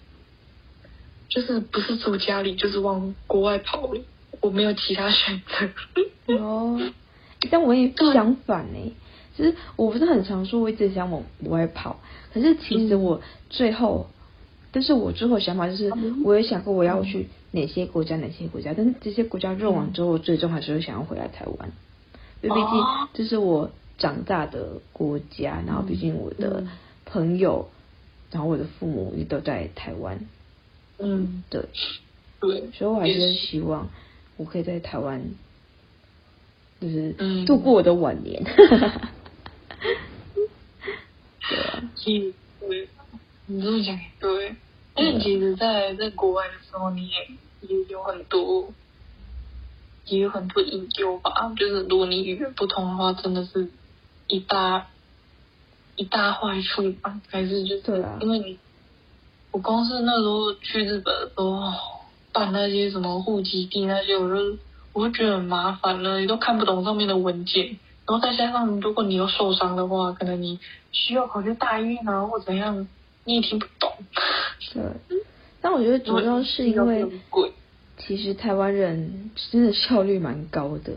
[1.28, 4.02] 就是不是住家里，就是往国外跑了，
[4.42, 6.36] 我没有其他选择。
[6.36, 6.80] 哦，
[7.50, 8.96] 但我也相反呢。
[9.36, 12.00] 其实我不是很常说，我一直想往国外跑。
[12.34, 14.14] 可是其实我最后，嗯、
[14.72, 15.92] 但是我最后想法就是，
[16.26, 18.74] 我也想过我要去哪些国家，嗯、哪些国家。
[18.76, 21.72] 但是这些国家润完之后，我最终还是会想要回来台湾，
[22.42, 22.84] 因为毕竟
[23.14, 25.64] 这是我长大的国家。
[25.66, 26.68] 然后毕竟我的
[27.06, 27.70] 朋友，
[28.32, 30.20] 然后我的父母也都在台湾。
[30.98, 31.64] 嗯，对，
[32.42, 33.88] 对，所以我还是希望
[34.40, 35.22] 我可以在台湾，
[36.80, 37.14] 就是
[37.46, 38.42] 度过我的晚年。
[38.46, 38.48] 嗯
[41.50, 42.88] 对啊，其实对，
[43.48, 44.56] 你这么讲对。
[44.96, 47.16] 因为其实在在国外的时候，你也
[47.62, 48.72] 也有很多，
[50.06, 51.32] 也有很多隐忧吧。
[51.58, 53.70] 就是如果你语言不通的话，真的是
[54.28, 54.88] 一大
[55.96, 57.20] 一大坏处吧？
[57.30, 58.58] 还是就是啊，因为你，
[59.52, 61.99] 我光是那时候去日本的时候，
[62.32, 64.58] 办那些什么户籍地那些，我就
[64.94, 67.78] 我会觉得很麻烦了，你都看不懂上面的文件。
[68.08, 70.60] 然后再加上，如果你有受伤的话，可能你
[70.92, 72.88] 需要跑去大医院啊，或怎样，
[73.24, 73.92] 你也听不懂。
[74.74, 74.84] 对，
[75.62, 77.06] 但我觉得主要是因为，
[77.98, 80.94] 其实台湾人真的效率蛮高的。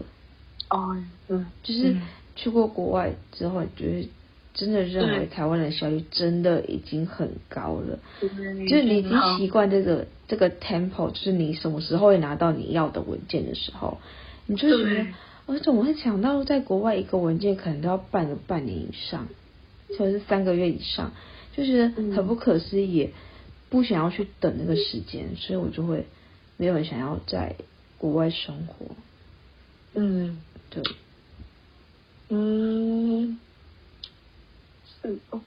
[0.71, 0.97] 哦，
[1.29, 1.95] 嗯，就是
[2.35, 4.09] 去过国外之后，觉得
[4.55, 7.99] 真的认为台湾的效率真的已经很高了。
[8.21, 8.29] 就
[8.77, 13.99] 是你已经习惯这个这个 tempo，就是你什么时候会拿到你要的文件的时候，
[14.47, 15.07] 你就觉得。
[15.45, 19.27] 我怎么会想到在国外一个文件可能都要办个半年以上，
[19.99, 21.13] 或者是三个月以上，
[21.57, 23.11] 就是很不可思议，
[23.69, 26.07] 不想要去等那个时间，所以我就会
[26.57, 27.57] 没有人想要在
[27.99, 28.95] 国外生活。
[29.95, 30.41] 嗯，
[30.71, 30.85] 对，
[32.29, 33.41] 嗯，
[35.03, 35.41] 是哦。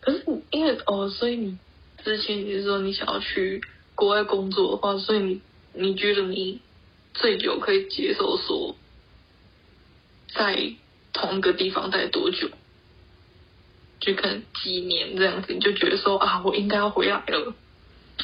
[0.00, 1.58] 可是因为哦，所以你
[2.04, 3.60] 之前你是说你想要去
[3.94, 5.40] 国外工作的话，所以你
[5.72, 6.60] 你觉得你
[7.14, 8.76] 最久可以接受说。
[10.34, 10.74] 在
[11.14, 12.50] 同一个地方待多久？
[13.98, 17.54] 就可能几年这样子，你就觉得说啊，我应该要回来了。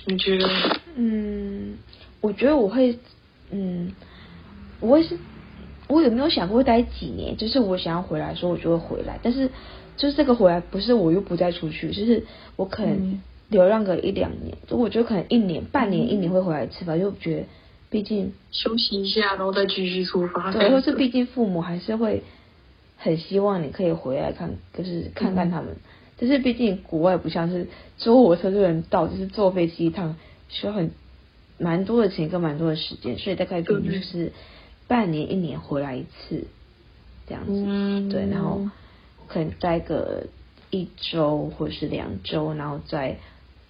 [0.05, 0.79] 你觉得？
[0.97, 1.79] 嗯，
[2.21, 2.99] 我觉得我会，
[3.51, 3.95] 嗯，
[4.81, 5.19] 我会是，
[5.89, 7.37] 我有没有想过会待几年？
[7.39, 9.19] 就是我想要回来的时候，我就会回来。
[9.23, 9.51] 但是，
[9.97, 12.25] 就是这个回来不是我又不再出去，就是
[12.57, 14.57] 我可能流浪个一两年。
[14.67, 17.45] 就我觉得可能一年、半年、一年会回来一次吧，就觉得。
[17.91, 20.51] 毕竟休息一下，然后再继续出发。
[20.51, 22.25] 对，或是毕竟父母还是会
[22.97, 25.77] 很希望你可以回来看，就是看看他们。
[26.19, 30.17] 就、嗯、是毕竟国外不像是坐火车就能到，就是坐飞机一趟
[30.49, 30.91] 需要很
[31.57, 34.33] 蛮多的钱跟蛮多的时间，所以大概就是
[34.89, 36.49] 半年一年回来一次
[37.29, 37.53] 这样子。
[37.53, 38.61] 嗯，对，然后
[39.29, 40.27] 可能待个
[40.71, 43.19] 一周或者是两周，然后再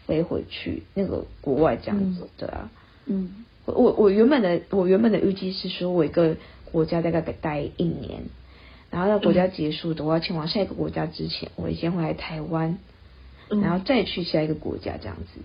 [0.06, 2.22] 飞回去那个国外这样子。
[2.22, 2.70] 嗯、对啊，
[3.06, 3.44] 嗯。
[3.66, 6.36] 我我原本的我原本的预计是说，我一个
[6.70, 8.24] 国家大概待一年，
[8.90, 12.76] 然后到国家结束的，我要前往下一个国家之前，我先回来台湾，
[13.48, 15.40] 然后再去下一个国家这样子。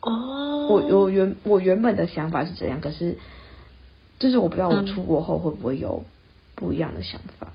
[0.00, 3.18] 哦，我我原我原本的想法是这样，可是
[4.18, 6.04] 就是我不知道我出国后会不会有
[6.54, 7.52] 不一样的想法。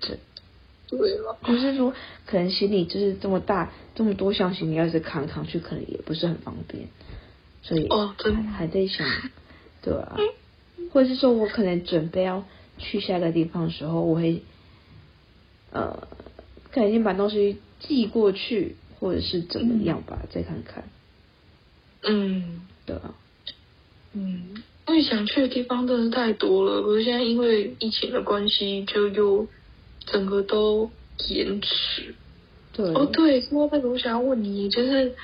[0.00, 0.18] 这
[0.88, 1.92] 对了，就是说
[2.26, 6.88] 可能行李就是这么大这么多箱行李，要是扛扛去，可能也不是很方便。
[7.62, 9.04] 所以哦，真的还在想，
[9.82, 10.16] 对啊，
[10.92, 12.44] 或者是说我可能准备要
[12.78, 14.42] 去下个地方的时候，我会
[15.72, 16.06] 呃，
[16.70, 20.84] 可能先把东西寄过去，或者是怎么样吧，嗯、再看看。
[22.02, 23.14] 嗯，对啊，
[24.12, 29.48] 嗯，因为想去的地方真的是太多了，可是现在因为疫情的关系，就又
[30.06, 30.90] 整个都
[31.28, 32.14] 延迟。
[32.72, 35.14] 对，哦对，说到这个，我想要问你，就是。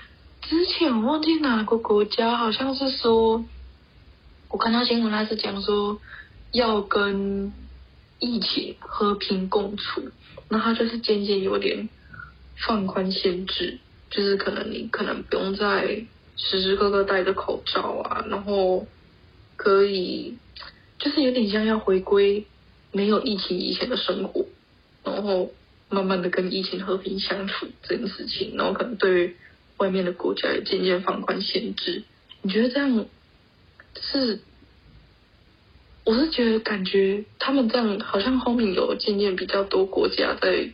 [0.43, 3.45] 之前我忘记哪个国家，好像是说，
[4.49, 6.01] 我看到新闻，他是讲说
[6.51, 7.53] 要跟
[8.18, 10.03] 疫情和平共处，
[10.49, 11.89] 那他就是渐渐有点
[12.66, 13.78] 放宽限制，
[14.11, 16.05] 就是可能你可能不用再
[16.37, 18.85] 时时刻刻戴着口罩啊，然后
[19.55, 20.37] 可以
[20.99, 22.45] 就是有点像要回归
[22.91, 24.45] 没有疫情以前的生活，
[25.05, 25.53] 然后
[25.88, 29.36] 慢慢的跟疫情和平相处这件事情，然后可能对于。
[29.78, 32.05] 外面的国家也渐渐放宽限制，
[32.42, 33.05] 你觉得这样
[34.00, 34.38] 是？
[36.05, 40.70] 我是觉得感觉他们这样好像后面有渐渐比较多国家在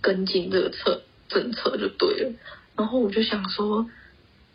[0.00, 2.32] 跟进这个策政策就对了。
[2.74, 3.90] 然后我就想说，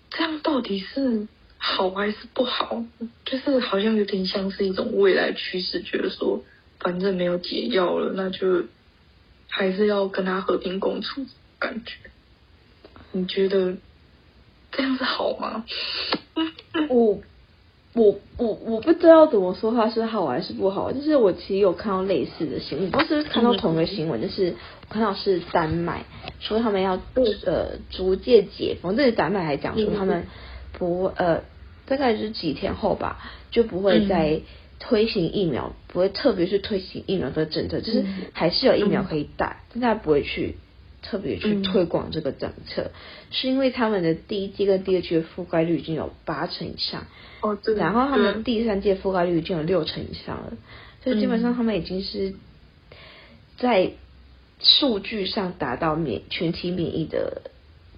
[0.09, 1.27] 这样到底是
[1.59, 2.83] 好还是不好？
[3.25, 6.43] 就是好像有点像是一种未来趋势，觉得说
[6.85, 8.65] 反正没有解药了，那就
[9.49, 11.25] 还是要跟他和平共处，
[11.57, 11.95] 感觉。
[13.11, 13.75] 你觉得
[14.71, 15.65] 这样子好吗？
[16.89, 17.17] 我。
[17.97, 24.53] 我我我不知道怎么说它是好还是不好，就是我其实有看到类似的新闻，不是看到同一个新闻，就是
[24.89, 26.03] 我看到是丹麦
[26.41, 26.99] 说他们要
[27.45, 30.27] 呃逐渐解封，这是丹麦还讲说他们
[30.73, 31.43] 不呃
[31.85, 33.17] 大概是几天后吧，
[33.49, 34.41] 就不会再
[34.79, 40.55] 推行疫苗，不会特别去推行疫苗的政策，就是还是有疫苗可以打，但他不会去。
[41.07, 42.91] 特别去推广这个政策，嗯、
[43.29, 47.05] 是因为他们的第一季跟第二季的覆盖率已经有八成以上，
[47.41, 50.53] 哦，对，然后他们第三剂覆盖率已经有六成以上了，
[51.03, 52.33] 所以基本上他们已经是
[53.59, 53.91] 在
[54.59, 57.51] 数据上达到免全体免疫的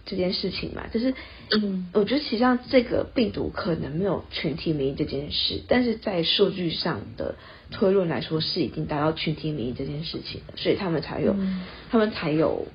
[0.08, 1.14] 这件事情嘛，就是，
[1.52, 7.36] 嗯，我觉得实际上这个病毒可能没有群体免疫这件事，但是在数据上的
[7.70, 12.66] 推论来说是已经达到群体免疫这件事情了，所以他们才有，嗯、他们才有。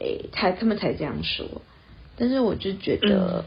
[0.00, 1.62] 诶，他他们才这样说，
[2.14, 3.44] 但是我就觉得，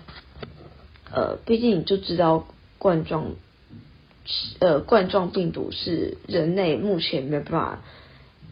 [1.05, 2.45] 嗯、呃，毕竟你就知道
[2.77, 3.35] 冠状，
[4.59, 7.81] 呃，冠状病毒是人类目前没办法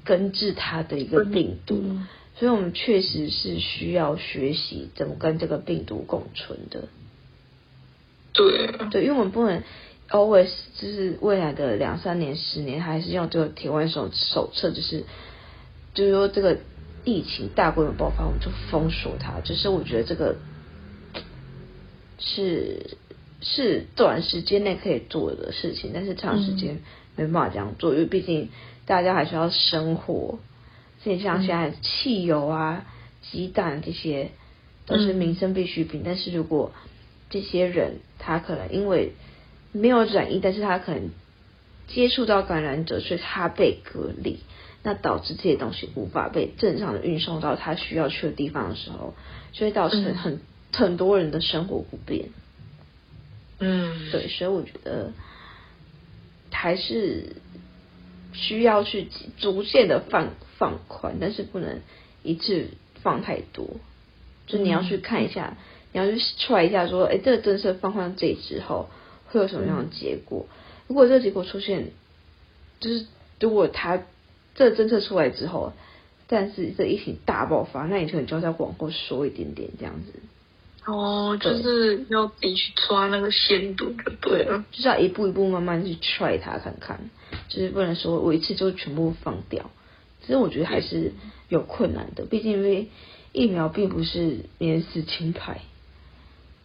[0.05, 2.07] 根治它的一个病毒，嗯、
[2.39, 6.87] 所以我们确实是需要学习怎么跟这个病毒共存的。
[8.33, 9.61] 对，对，因为我们不能
[10.09, 15.03] always 就是未来的两三年、十年，还是用这个铁腕手手册，就是
[15.93, 16.57] 就是说这个。
[17.05, 19.39] 疫情大规模爆发，我们就封锁它。
[19.39, 20.35] 就是我觉得这个
[22.19, 22.97] 是
[23.41, 26.81] 是短时间内可以做的事情，但是长时间
[27.15, 28.49] 没办法这样做，嗯、因为毕竟
[28.85, 30.39] 大家还是要生活。
[31.03, 32.85] 所以像现在汽油啊、
[33.21, 34.31] 鸡蛋这些
[34.85, 36.71] 都是民生必需品，嗯、但是如果
[37.29, 39.13] 这些人他可能因为
[39.71, 41.09] 没有染疫，但是他可能
[41.87, 44.39] 接触到感染者，所以他被隔离。
[44.81, 49.13] 那导致这些东西无法被正常的运送到他需要去的地方的时候，
[49.51, 50.39] 就会导致很、嗯、
[50.71, 52.29] 很多人的生活不便。
[53.59, 55.11] 嗯，对，所以我觉得
[56.49, 57.35] 还是
[58.33, 59.07] 需要去
[59.37, 61.81] 逐渐的放放宽，但是不能
[62.23, 62.67] 一次
[63.01, 63.67] 放太多。
[64.47, 65.63] 就你要去看一下，嗯、
[65.93, 68.89] 你要去 try 一下，说，哎，这个政策放宽这之后
[69.27, 70.47] 会有什么样的结果？
[70.49, 70.55] 嗯、
[70.87, 71.91] 如果这个结果出现，
[72.79, 73.05] 就是
[73.39, 74.03] 如果他。
[74.55, 75.71] 这个政策出来之后，
[76.27, 80.19] 但是这疫情大爆发，那你可能就要再往后缩一点点这样子。
[80.91, 87.09] 哦，就是要自己去抓那个限度就对了，就是要一步一步慢慢去 try 它看看，
[87.47, 89.69] 就是不能说我一次就全部放掉。
[90.21, 91.13] 其实我觉得还是
[91.47, 92.89] 有困难的，毕竟因为
[93.31, 95.61] 疫苗并不是免死金牌。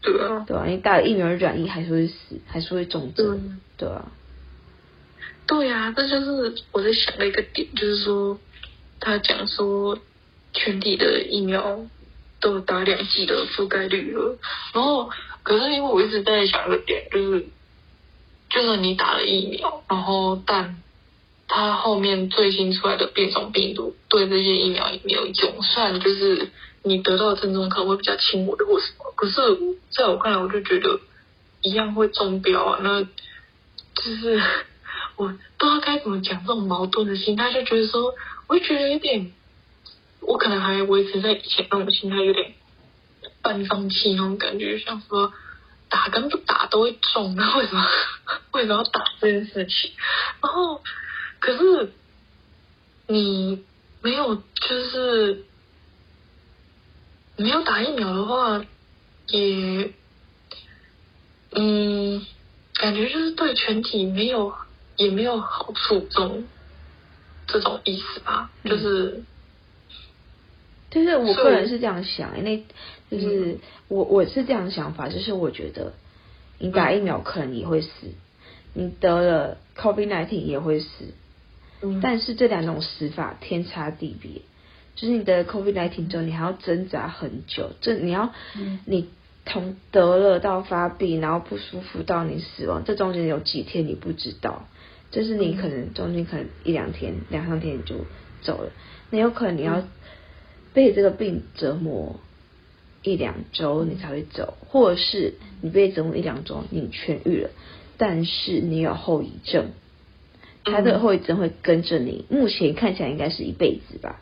[0.02, 4.12] 对啊，对啊，你打了疫苗染疫还是会死，还是会重症，对啊。
[5.46, 8.38] 对呀、啊，这就是我在想的一个点，就是说，
[9.00, 9.98] 他讲说
[10.52, 11.86] 全体的疫苗
[12.44, 14.36] 都打两剂的覆盖率了，
[14.74, 15.08] 然后
[15.42, 17.46] 可是因为我一直在想一个点，就是，
[18.50, 20.82] 就是你打了疫苗，然后但
[21.48, 26.50] 它后面最新出来的变种病毒对这些疫苗也没有用，虽然就是
[26.82, 29.40] 你得到的症状可能会比较轻微或什么，可是
[29.90, 31.00] 在我看来，我就觉得
[31.62, 34.40] 一样会中标啊，那就是。
[35.16, 38.12] 我不知道该怎么讲这种矛盾的心态，就觉得说，
[38.48, 39.32] 我就觉得有点，
[40.26, 42.54] 我可能还维持在以前那种心态，有点
[43.42, 45.32] 半放弃那种感觉，像说
[45.88, 47.86] 打跟不打都会中，那为什么
[48.52, 49.92] 为什么要打这件事情？
[50.42, 50.82] 然后
[51.40, 51.92] 可是
[53.06, 53.64] 你
[54.02, 55.44] 没有，就是
[57.36, 58.64] 没有打疫苗的话，
[59.28, 59.92] 也
[61.52, 62.26] 嗯，
[62.74, 64.54] 感觉就是对全体没有。
[64.96, 66.44] 也没有好处，这种
[67.48, 69.24] 这种意思吧，就是，
[70.94, 72.62] 就是我个人是这样想，因为
[73.10, 75.92] 就是我我是这样想法，就是我觉得
[76.58, 77.90] 你打疫苗可能你会死，
[78.72, 80.88] 你得了 COVID-19 也会死，
[82.00, 84.42] 但是这两种死法天差地别，
[84.94, 88.32] 就是你得了 COVID-19 之后，你还要挣扎很久，这你要
[88.86, 89.08] 你
[89.44, 94.64] 从得了到发病，然后不舒服到你死亡，这中间有几天你不知道。
[95.10, 97.94] 就是你可能中间可能一两天、两三天你就
[98.42, 98.72] 走了，
[99.10, 99.84] 那有可能你要
[100.74, 102.16] 被这个病折磨
[103.02, 107.50] 一两周你才会走，或者是你被折磨一两周你痊愈了，
[107.96, 109.68] 但是你有后遗症，
[110.64, 114.20] 它的后遗症会跟着你，目前看起来应该是一辈子吧。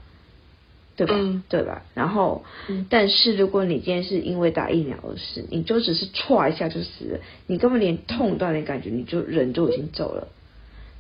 [0.95, 1.15] 对吧？
[1.17, 1.85] 嗯、对吧？
[1.95, 10.29] 然后，嗯、但是如果你今天是因为打疫苗而死，你就只是唰一下就死了，你根本连痛都没感觉，你就人就已经走了。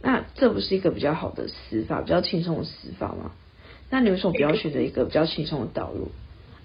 [0.00, 3.32] 那这不是一个比较好的死法，比较轻松的死法吗？
[3.92, 6.10] 那你为什么不要选择一个比较轻松的道路？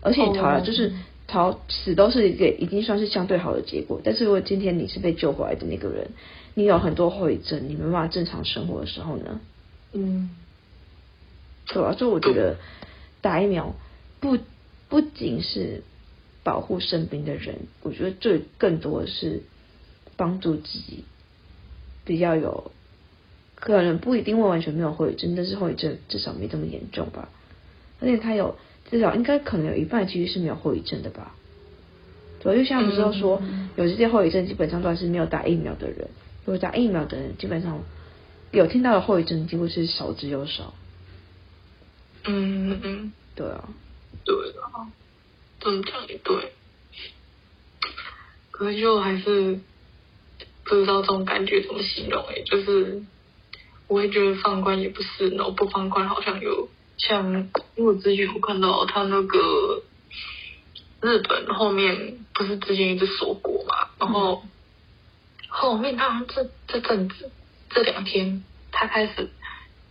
[0.01, 0.93] 而且逃了就是
[1.27, 3.99] 逃死都是一个已经算是相对好的结果。
[4.03, 6.07] 但是如果今天你是被救回来的那个人，
[6.55, 9.41] 你有很多后遗症，你没办法正常生活的时候呢？
[9.91, 10.29] 嗯，
[11.67, 12.55] 对啊，所以我觉得。
[13.19, 13.73] 打疫苗
[14.21, 14.37] 不
[14.87, 15.83] 不仅是
[16.43, 19.41] 保护身边的人，我觉得最更多的是
[20.15, 21.03] 帮助自己
[22.05, 22.71] 比较有
[23.59, 27.29] 可能不一定会完全没有后遗症，但是后遗症至少没这么严重吧。
[27.99, 28.57] 而且他有
[28.89, 31.35] 至少应该可能有一半其实是没有后遗症的吧。
[32.39, 33.41] 对，就像我们知道说，
[33.75, 36.07] 有这些后遗症基本上都还是没有打疫苗的人，
[36.45, 37.83] 如果打疫苗的人基本上
[38.51, 40.73] 有听到的后遗症几乎是少之又少。
[42.25, 43.69] 嗯对啊，
[44.23, 44.91] 对啊，
[45.59, 46.51] 这么讲也对，
[48.51, 49.59] 可是就还是
[50.63, 53.01] 不知道这种感觉怎么形容诶，就是
[53.87, 57.33] 我也觉得放宽也不是，然后不放宽好像有像，
[57.75, 59.83] 因为我之前有看到他那个
[61.01, 64.43] 日本后面不是之前一直锁国嘛，然后
[65.47, 67.31] 后面他好像这这阵子
[67.69, 69.29] 这两天他开始。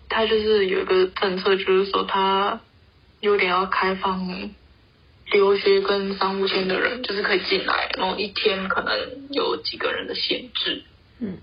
[0.08, 2.60] 他就是有一个政策，就是说他
[3.18, 4.50] 有点要开放
[5.32, 8.96] 留学跟商务签的人，就是可以进来，然后一天可能
[9.32, 10.84] 有几个人的限制。
[11.18, 11.38] 嗯，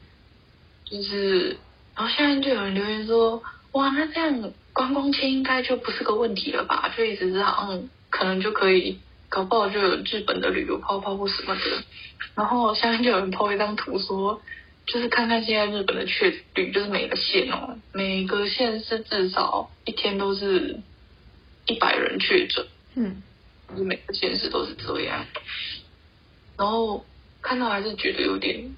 [0.86, 1.58] 就是，
[1.96, 6.94] 然后下面就有人留言说，哇，那这样观光签应该就不是个问题了吧？
[6.98, 11.62] 就一直是好像可能就可以，搞不好就有日本的旅游泡泡或什么的。
[12.36, 14.42] 然后下面就有人 po 一张图说。
[14.86, 20.82] 就是看看现在日本的确率，就是每个县哦，每个县是至少一天都是
[21.66, 22.66] 一百人确诊，
[22.96, 23.24] 嗯，
[23.70, 25.26] 就是每个县市都是这样。
[26.58, 27.06] 然后
[27.42, 28.76] 看到还是觉得有点，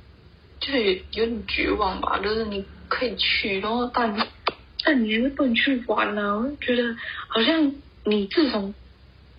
[0.59, 2.19] 就是有点绝望吧。
[2.19, 4.27] 就是你可以去，然后但
[4.83, 6.35] 但你又不能去玩呢、啊。
[6.35, 6.95] 我就觉得
[7.27, 8.73] 好像你自从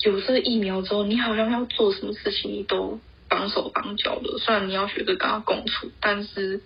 [0.01, 3.01] 有这个疫苗之后，你好像要做什么事情你都。
[3.29, 6.61] 绑手绑脚的，虽然你要学着跟他共处，但是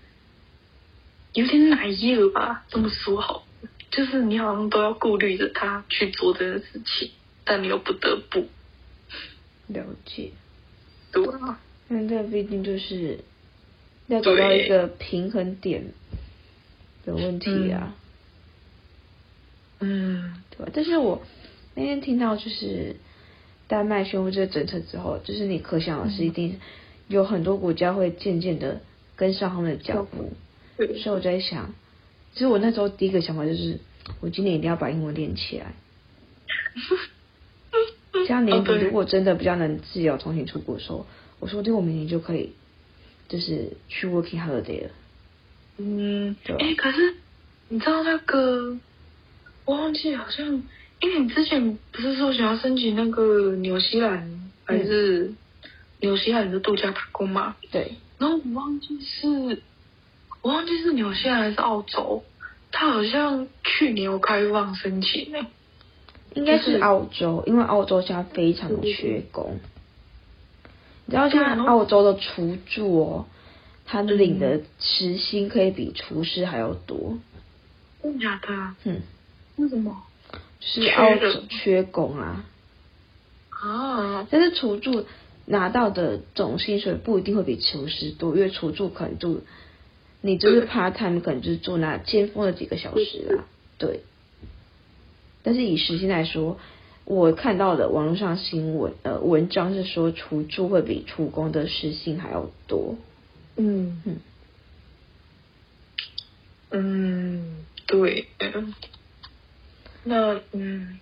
[1.33, 2.67] 有点奶油吧？
[2.69, 3.47] 这么说好，
[3.91, 7.13] 就是你好像都要顾虑着他去做这件事情，
[7.45, 8.47] 但你又不得不
[9.69, 10.33] 了解。
[11.13, 11.59] 对啊，
[11.89, 13.19] 因为这毕竟就是
[14.09, 15.95] 要找到一个平衡点
[17.05, 17.95] 的问题啊。
[19.81, 20.73] 嗯，对吧？
[20.75, 21.23] 但是我
[21.75, 22.97] 那天听到就是。
[23.71, 26.59] 丹麦宣布这个政策之后，就是你可想而知，一定
[27.07, 28.81] 有很多国家会渐渐的
[29.15, 30.33] 跟上他们的脚步。
[30.77, 31.73] 对所以我在想，
[32.33, 33.79] 其实我那时候第一个想法就是，
[34.19, 35.73] 我今年一定要把英文练起来。
[38.13, 41.07] 这样年底如果真的比较能自由重新出国的时候，
[41.39, 42.55] 我说不定我明年就可以，
[43.29, 44.91] 就是去 working holiday 了。
[45.81, 46.57] 嗯，对。
[46.57, 47.15] 哎，可是
[47.69, 48.77] 你知道那个，
[49.65, 50.63] 我忘记好像。
[51.03, 55.33] 因为你之前不是说想要申请那个纽西兰还是
[56.01, 57.57] 纽西兰的度假打工吗？
[57.71, 57.95] 对。
[58.19, 59.63] 然后我忘记是，
[60.43, 62.23] 我忘记是纽西兰还是澳洲，
[62.71, 65.39] 他好像去年有开放申请呢。
[66.35, 69.59] 应该是澳洲，因为澳洲现在非常的缺工。
[71.07, 73.27] 你知道现在澳洲的厨助哦，
[73.91, 77.19] 他领的时薪可以比厨师还要多。
[78.01, 78.75] 真的假的？
[78.85, 79.01] 嗯。
[79.57, 80.05] 为什么？
[80.61, 82.45] 是澳洲缺工啊，
[83.49, 84.27] 啊！
[84.31, 85.07] 但是厨助
[85.47, 89.41] 拿到的总薪水不一定会比厨师多，因为厨助可能就
[90.21, 93.45] 你就是 part time，可能就是做那尖峰的几个小时啦，
[93.77, 94.03] 对。
[95.43, 96.59] 但是以时薪来说，
[97.05, 102.95] 我看到的网络上新闻呃文章是说厨助会比厨工的时薪还要多。
[103.61, 104.03] 嗯。
[104.07, 104.21] 嗯。
[106.71, 108.27] 嗯，对。
[110.05, 110.99] 那嗯，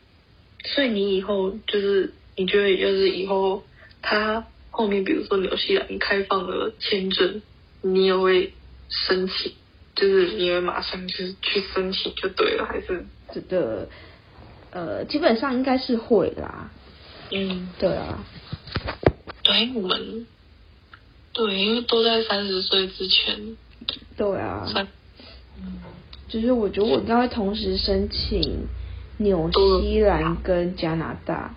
[0.65, 3.63] 所以你以后就是你觉得，就是以后
[4.03, 7.43] 他后面比如说纽西兰开放了签证，
[7.83, 8.55] 你也会
[8.89, 9.53] 申请，
[9.95, 13.07] 就是你会马上就是去申请就对了，还是？
[13.33, 13.89] 这个
[14.71, 16.71] 呃，基本上应该是会啦。
[17.31, 18.25] 嗯，对啊，
[19.43, 20.27] 对我们
[21.39, 23.57] 对，因为都在三十岁之前。
[24.17, 24.67] 对啊。
[26.29, 28.67] 就是我觉得我应该会同时申请。
[29.21, 31.53] 纽西兰跟加拿大，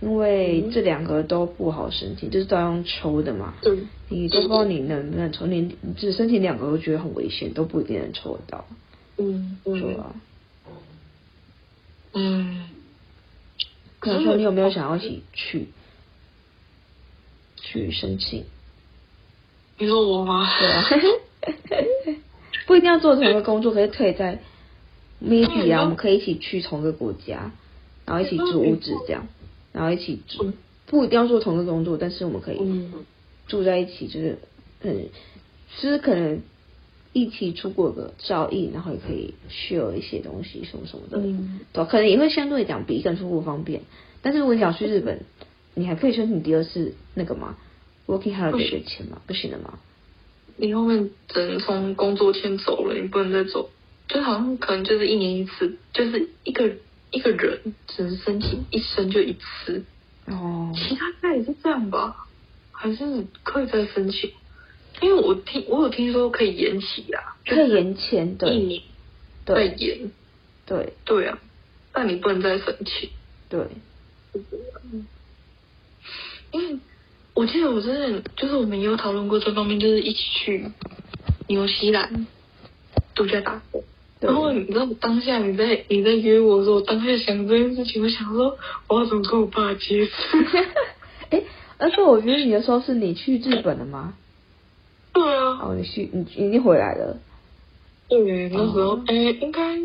[0.00, 3.54] 因为这两个都不好申请，就是都要用抽的嘛。
[3.62, 3.88] 嗯。
[4.08, 8.66] 你都不知道你能不能抽，你只申请两个都觉得很危险，都不一定能抽得到。
[9.16, 10.04] 嗯嗯。
[12.14, 12.68] 嗯。
[14.00, 15.68] 可能说你有没有想要一起去
[17.56, 18.44] 去申请？
[19.78, 20.46] 你说我吗？
[20.58, 20.84] 对啊，
[22.66, 24.40] 不一定要做同一个工作，可是可以在
[25.22, 27.50] maybe 啊，我们可以一起去同一个国家，
[28.06, 29.26] 然后一起住屋子这样，
[29.72, 30.52] 然后一起住，
[30.86, 32.58] 不一定要做同一个工作，但是我们可以
[33.48, 34.38] 住在一起，就是
[34.82, 35.06] 嗯，
[35.80, 36.40] 就是可能
[37.12, 43.82] 一起出国个照应，然后也可以 share 一些东西什么什么的，嗯，对，可能也会相对讲比一个人出国方便，
[44.22, 45.20] 但是如果你想去日本，
[45.74, 47.56] 你还可以申请第二次那个吗
[48.06, 49.20] ？Working holiday 的钱吗？
[49.26, 49.78] 不行的吗？
[50.56, 53.70] 你后面只能从工作签走了，你不能再走。
[54.06, 56.76] 就好像可能就是一年一次，就是一个
[57.10, 59.84] 一个人只能申请一生就一次。
[60.26, 60.72] 哦。
[60.76, 62.28] 其他家也是这样吧？
[62.70, 64.30] 还是可以再申请？
[65.00, 68.52] 因为我听我有听说可以延期啊，可以延前的。
[68.52, 68.82] 一年。
[69.44, 69.56] 对。
[69.56, 70.12] 再延。
[70.66, 70.92] 对。
[71.04, 71.38] 对啊，
[71.92, 73.10] 但你不能再申请。
[73.48, 73.66] 对。
[76.52, 76.78] 因为。
[77.34, 80.70] 我记得我之前就是我们也有讨论过这方面，就是一起去
[81.48, 82.26] 纽西兰
[83.14, 83.82] 度假打工。
[84.20, 88.56] 然后你知道当下你在你在约我的时候，我当下想这件事情，我想说
[88.88, 90.12] 我要怎么跟我爸解释？
[91.30, 91.42] 哎，
[91.78, 94.14] 而且我约你的时候是你去日本了吗？
[95.12, 95.58] 对啊。
[95.60, 97.18] 哦，你去，你已经回来了。
[98.08, 99.76] 对，那时候哎、哦，应该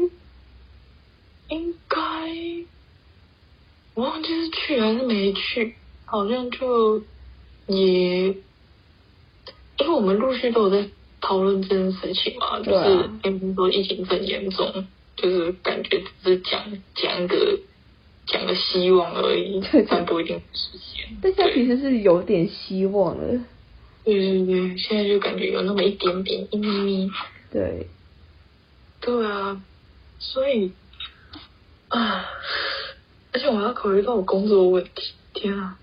[1.49, 1.99] 应该
[3.95, 5.73] 我忘记是去还是没去，
[6.05, 7.01] 好像就。
[7.69, 10.89] 也，因为我们陆续都有在
[11.21, 16.61] 讨论这件事情嘛，就是并不是说疫情很严重，就是感觉只是讲
[16.95, 17.59] 讲个
[18.25, 21.17] 讲个希望而已，但不一定实现。
[21.21, 23.39] 但现在其实是有点希望了。
[24.03, 27.11] 对对对，现在就感觉有那么一点点一咪咪。
[27.51, 27.87] 对。
[29.01, 29.61] 对啊，
[30.19, 30.73] 所以
[31.87, 32.25] 啊，
[33.31, 35.13] 而且我还要考虑到我工作的问题。
[35.33, 35.79] 天啊，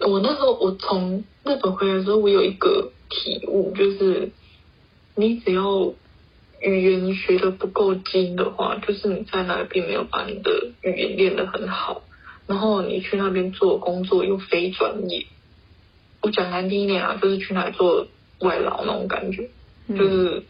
[0.00, 0.20] 我。
[0.20, 4.30] 那时候我从日本回来的时候，我有一个体悟，就是
[5.14, 5.92] 你只要
[6.60, 12.02] 语言学的不够精的话，就是你在那并没有把你的语言练得很好，
[12.46, 15.26] 然后你去那边做工作又非专业。
[16.20, 18.06] 我讲难听一点啊，就是去那里做
[18.40, 19.50] 外劳那种感觉，
[19.88, 20.42] 就是，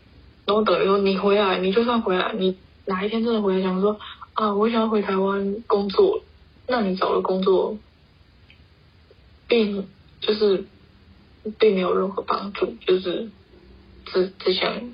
[0.46, 3.99] 然后等于说你回来，你就算回来，你哪一天真的回来想说
[4.32, 6.22] 啊，我想要回台湾工作，
[6.66, 7.76] 那你找的工作。
[9.49, 9.88] 并
[10.20, 10.64] 就是
[11.59, 13.30] 并没有任何帮助，就是
[14.05, 14.92] 这这项，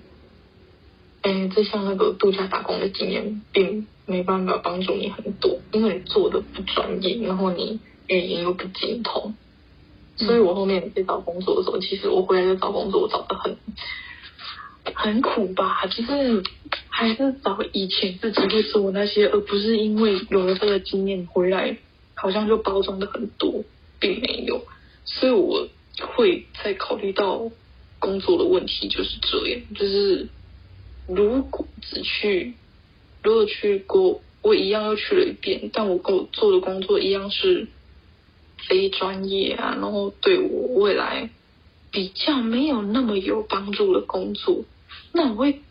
[1.22, 9.34] 哎，这项那个度假打工的经验，并没办法帮助你很多，因为你做的不专业，然后你语言又不精通，
[10.16, 13.56] 所以我后面在找工作的时候，其实我回来在找工作，我找的很
[14.94, 16.42] 很苦吧，就是
[16.88, 21.78] 还是找以前自己会做那些，而不是因为有了这个经验回来，
[22.14, 23.64] 好像就包装的很多。
[24.04, 24.66] 并没有，
[25.06, 25.66] 所以我
[26.14, 27.50] 会在考虑到
[27.98, 29.62] 工作的问题，就是这样。
[29.74, 30.28] 就是
[31.08, 32.52] 如果只去，
[33.22, 37.66] 如果去过，我一样又去了一遍，但我工做的工作一样是
[38.68, 41.30] 非专业啊，然后对我未来
[41.90, 44.66] 比较没有那么有帮助的工作，
[45.12, 45.62] 那我会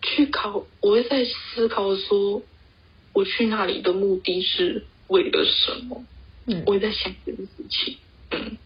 [0.00, 2.40] 去考，我会在思考说，
[3.12, 6.04] 我去那里的目的是为了什么？
[6.46, 7.96] 嗯，我也在想这个事情。
[8.30, 8.58] 嗯，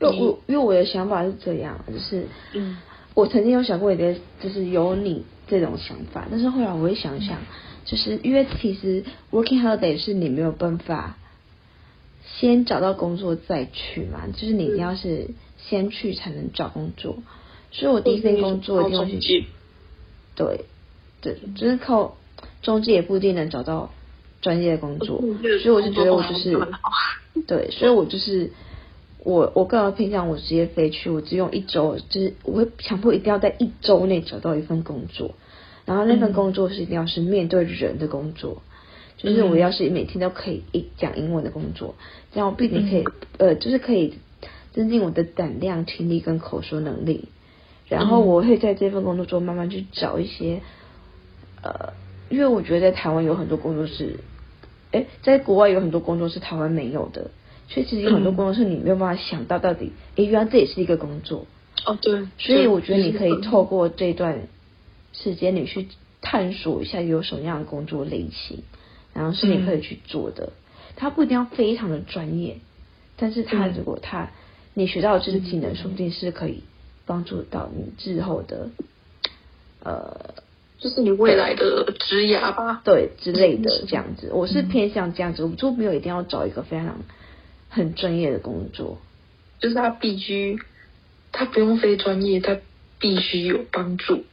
[0.00, 2.78] 因为我因为我的想法是这样，就是，嗯，
[3.14, 7.38] 我曾经有想过一个，就是有你这种想法，但是后来我会想想，
[7.84, 11.18] 就是因为其实 working holiday 是你没有办法
[12.38, 17.18] 先找到工作再去嘛，就是你一定要是先去才能找工作，
[17.72, 19.44] 所以我第一份工作一定要去，
[20.34, 20.64] 对，
[21.20, 22.16] 对，就是靠
[22.62, 23.90] 中介也不一定能找到。
[24.44, 25.22] 专业的工作，
[25.62, 26.68] 所以我就觉得我就是，
[27.48, 28.50] 对，所以我就是
[29.24, 35.34] 我我个人偏向我直接飞去，我只用一周，就是我会强迫一定要在一周内找到一份工作，
[35.86, 38.60] 然后那份工作是一定要是面对人的工作，
[39.16, 41.94] 就是我要是每天都可以一讲英文的工作，
[42.34, 43.04] 这样我必定可以
[43.38, 44.18] 呃，就是可以
[44.74, 47.28] 增进我的胆量、听力跟口说能力，
[47.88, 50.60] 然后我会在这份工作中慢慢去找一些，
[51.62, 51.94] 呃，
[52.28, 54.18] 因为我觉得在台湾有很多工作是。
[54.94, 57.30] 哎，在国外有很多工作是台湾没有的，
[57.68, 61.46] 所以其实有很多工作是你没有办法想到到底，哎，原来这也是一个工作。
[61.84, 62.28] 哦，对。
[62.38, 64.46] 所以我觉得你可以透过这段
[65.12, 65.88] 时间，你去
[66.22, 68.62] 探索一下有什么样的工作类型，
[69.12, 70.52] 然后是你可以去做的。
[70.96, 72.58] 它不一定要非常的专业，
[73.16, 74.30] 但是它如果它
[74.74, 76.62] 你学到的知识技能，说不定是可以
[77.04, 78.70] 帮助到你之后的，
[79.82, 80.34] 呃，
[80.84, 84.28] 就是你未来的职涯吧，对之类的这样子。
[84.34, 87.00] 我是偏向这样子，我就没有一定要找一个非常
[87.70, 88.98] 很专业的工作，
[89.60, 90.58] 就是他必须，
[91.32, 92.58] 他不用非专业，他
[92.98, 94.24] 必须有帮助。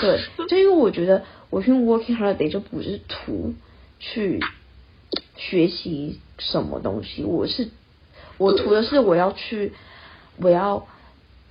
[0.00, 3.52] 对，就因为我觉得我去 working holiday 就不是图
[4.00, 4.40] 去
[5.36, 7.68] 学习什么东西，我是
[8.38, 9.74] 我图的是我要去，
[10.38, 10.88] 我要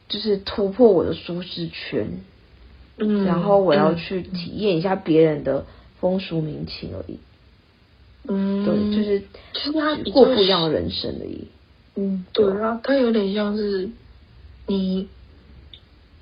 [0.10, 2.22] 就是突破我的舒适圈，
[2.98, 5.66] 嗯，然后我要去体验一下别人的
[6.00, 7.20] 风俗民情而已，
[8.28, 9.20] 嗯，对，就是
[9.54, 11.48] 就是他过不一样的人生而已，
[11.96, 13.90] 嗯，对啊，他有点像是
[14.68, 15.08] 你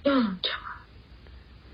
[0.03, 0.61] 要讲。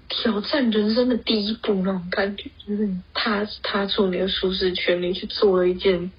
[0.09, 6.11] 挑战人生的第一步那种感觉，就是踏踏出你的舒适圈，你去做了一件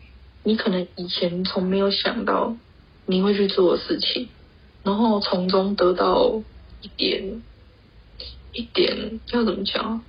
[0.45, 2.55] 你可能以前从没有想到
[3.07, 4.29] 你会去做的事情，
[4.85, 6.43] 然后从中得到
[6.83, 7.43] 一点
[8.53, 10.03] 一点要怎么讲，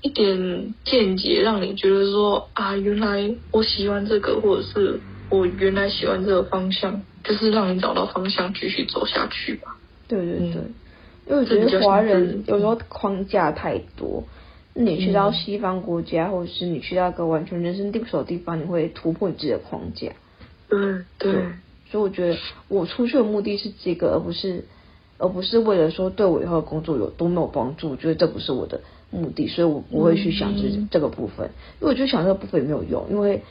[0.00, 9.76] 一点见解，让你觉得说啊，原来我喜欢这个，或者是我原来喜欢这个方向，就是让你找到方向继续走下去吧。
[10.08, 10.54] 对对对。
[10.54, 10.74] 嗯
[11.24, 14.24] 因为我觉得华人有时候框架太多，
[14.74, 20.12] 你去到西方国家，或者是你去到一个完全人生地不熟的地方，你会突破你自己的框架。
[20.68, 21.32] 嗯，对。
[21.92, 22.36] 所以我觉得
[22.66, 24.64] 我出去的目的是这个，而不是
[25.22, 27.90] 而不是为了说对我以后的工作有多没有帮助。
[27.90, 31.50] 我觉得这不是我的目的，所以我不会去想这这个部分。
[31.80, 33.42] 因为我就想这个部分也没有用，因为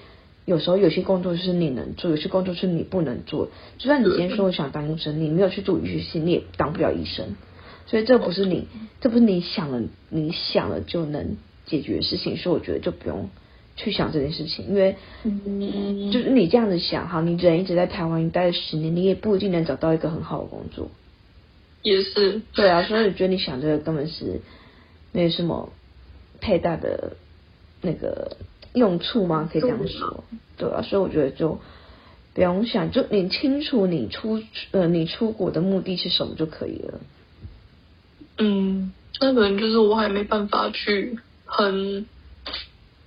[0.44, 3.48] 有时候有些工作是你能做，有些工作是你不能做。
[3.78, 7.38] 就算你今天说我想当医生，你没有去做医学系，你也当不了医生。
[7.86, 8.68] 所以这不是你，
[9.00, 12.36] 这不是你想了，你想了就能解决的事情。
[12.36, 13.30] 所以我觉得就不用
[13.78, 14.98] 去想这件事情，因为
[16.12, 20.90] 就是你这样子想，哈，你人一直在台湾，你待了十年，你也不一定能找到一个很好的工作。
[21.82, 22.42] 也是。
[22.54, 24.42] 对啊，所以我觉得你想这个根本是
[25.12, 25.72] 没什么
[26.40, 27.18] 太大的
[27.82, 28.38] 那个
[28.74, 29.50] 用处吗？
[29.52, 30.24] 可以这样说。
[30.58, 31.60] 对啊，所以我觉得就
[32.34, 37.00] 不用想，就你清楚你出呃你出国的目的是什么就可以了。
[38.38, 42.06] 嗯，那可能就是我还没办法去很、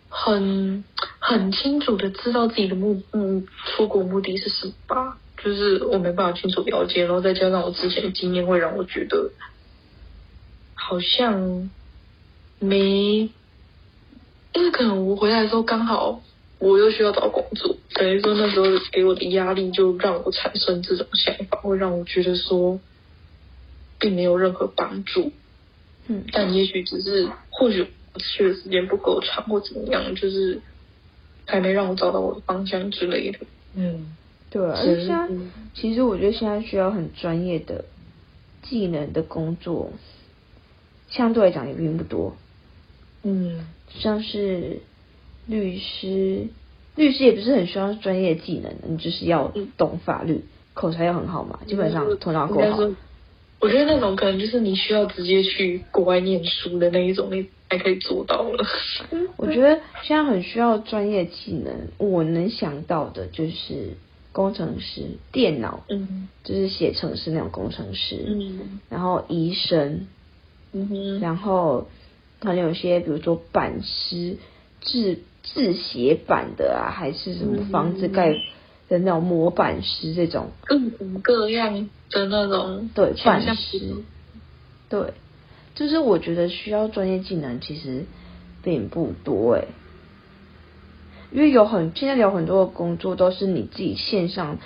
[0.09, 0.85] 很、
[1.18, 5.18] 很清楚的知道自己的目嗯出国目的是什么吧。
[5.45, 9.30] 就是我没办法清楚了解，然后再加上我之前的经验，会让我觉得
[10.74, 11.70] 好像
[12.59, 13.28] 没，
[14.55, 16.22] 因为可能我回来的时候刚好
[16.59, 22.80] 我又需要找工作，等于说那时候给我的压力就让我产生这种想法，会让我觉得说。
[23.97, 25.32] 并没有任何帮助，
[26.09, 30.61] 嗯，但也许只是，或许我去的时间不够长，或怎么样，就是
[31.47, 33.38] 还没让我找到我的方向之类的。
[33.74, 34.14] 嗯，
[34.55, 35.28] 对啊，而且现在
[35.74, 37.84] 其实我觉得现在需要很专业的
[38.62, 39.90] 技能的工作，
[41.11, 42.36] 相对来讲也并不多。
[43.24, 44.78] 嗯，像是
[45.48, 46.46] 律师，
[46.94, 50.42] 律师也不是很需要专业技能，你就是要懂法律，嗯、
[50.74, 52.78] 口才要很好嘛，基本上头脑够好。
[53.61, 58.64] 我觉得那种可能就是你需要直接去国外念书的那一种，你才可以做到了。
[59.36, 63.96] 我觉得现在很需要专业技能，我能想到的就是
[64.35, 70.07] 工程师、电脑，嗯，就是写程式那种工程师，嗯，然后医生，
[70.72, 71.89] 嗯哼，然后
[72.41, 74.37] 可能有些比如说板师、
[74.82, 78.37] 制制鞋板的啊，还是什么房子盖。
[78.87, 80.50] 的那种模板师这种。
[80.67, 82.91] 各种各样的那种。
[82.95, 84.04] 对板师，
[84.91, 85.14] 对，
[85.75, 88.04] 就是我觉得需要专业技能其实
[88.63, 89.68] 并不多诶，
[91.34, 94.58] 因为有很现在有很多的工作都是你自己线上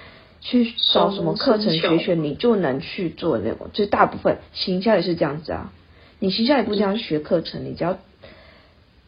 [0.43, 5.73] 去找什么课程学学，你就能去做那种，就是大部分行销也是这样子啊，
[6.19, 7.97] 你行销也不这样学课程，你只要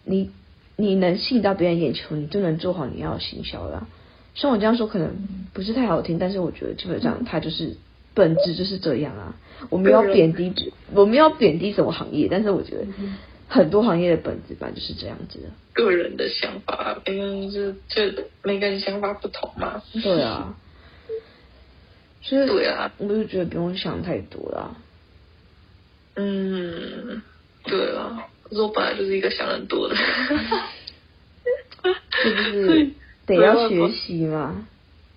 [0.04, 0.30] 你
[0.76, 3.86] 你能吸引到别人眼球，你就能做好你要行销了。
[4.34, 7.76] 像我这样说可能不是太好听，但是我觉得基本上它就是
[8.14, 9.36] 本质就是这样啊。
[9.68, 12.26] 我们要贬低，我们要贬低什么行业？
[12.30, 12.86] 但是我觉得
[13.51, 15.48] 很多行业的本质本来就是这样子的。
[15.74, 18.02] 个人的想法，每个人是就
[18.44, 19.82] 每个人想法不同嘛。
[20.02, 20.55] 对啊，
[22.22, 24.77] 所以对啊，我就觉得不用想太多啦。
[26.14, 27.22] 嗯，
[27.64, 30.02] 对啊，可是我本来就是一个想很多的，是
[32.31, 32.90] 不是？
[33.27, 34.66] 得要学习嘛，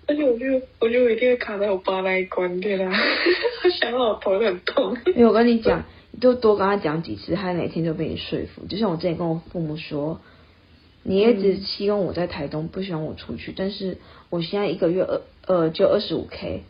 [0.06, 2.90] 而且我就我就一定会卡在我爸那一关，对啦，
[3.62, 4.96] 他 想到我头很痛。
[5.06, 5.84] 因为我跟你讲，
[6.20, 8.66] 就多跟他讲几次，他哪天就被你说服。
[8.66, 10.20] 就像我之前跟我父母说，
[11.02, 13.98] 你一直希望我在台东，不希望我出去，但是
[14.30, 16.62] 我现在一个月二呃就二十五 K，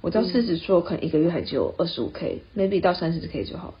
[0.00, 3.74] 我到四十岁可能一个月还只有二十五 K，maybe 到三十 K 就好，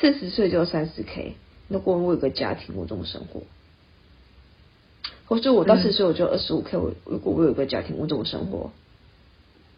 [0.00, 1.36] 四十岁就三十 K，
[1.68, 3.42] 如果我有个家庭，我怎么生活？
[5.26, 8.70] 或是我到四十岁我就二十五 K，我如果我有个家庭，我怎么生活？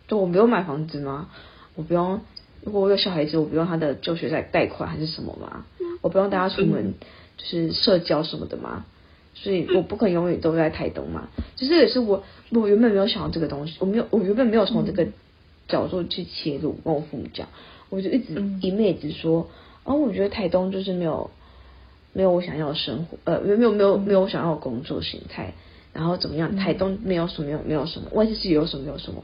[0.09, 1.29] 就我没有买房子吗？
[1.75, 2.21] 我不用，
[2.63, 5.67] 如果我有小孩子，我不用他的就学贷贷款还是什么吗？
[6.03, 6.95] 我不用带他出门，
[7.37, 8.85] 就是社交什么的吗？
[9.35, 11.29] 所以我不可能永远都在台东嘛。
[11.57, 15.07] 其实也是我，我原本没有想到这个东西，我没有，我原本没有从这个
[15.69, 17.49] 角度去切入，跟我父母讲，
[17.91, 19.49] 我就一直一昧只说，
[19.85, 21.31] 哦，我觉得台东就是没有。
[22.15, 25.53] 没有我想要的生活，呃，没有没有没有我想要的工作形态，
[25.93, 26.57] 然后怎么样？
[26.57, 29.23] 台东没有什么，没有没有什么，外县市有什么没有什么，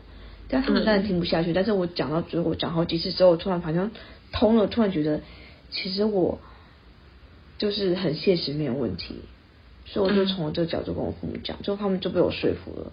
[0.48, 1.52] 这样他们当然听不下去。
[1.52, 3.90] 但是我讲到最后，我讲好几次之后，突然好像
[4.32, 5.20] 通了，突然觉得
[5.70, 6.38] 其实我
[7.58, 9.16] 就是很现实，没有问题，
[9.86, 12.92] 所以我就从这个角度跟我父母讲，就他们就被我说服了，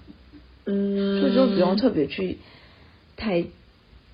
[0.66, 2.40] 嗯，所以就不用特别去
[3.18, 3.46] 太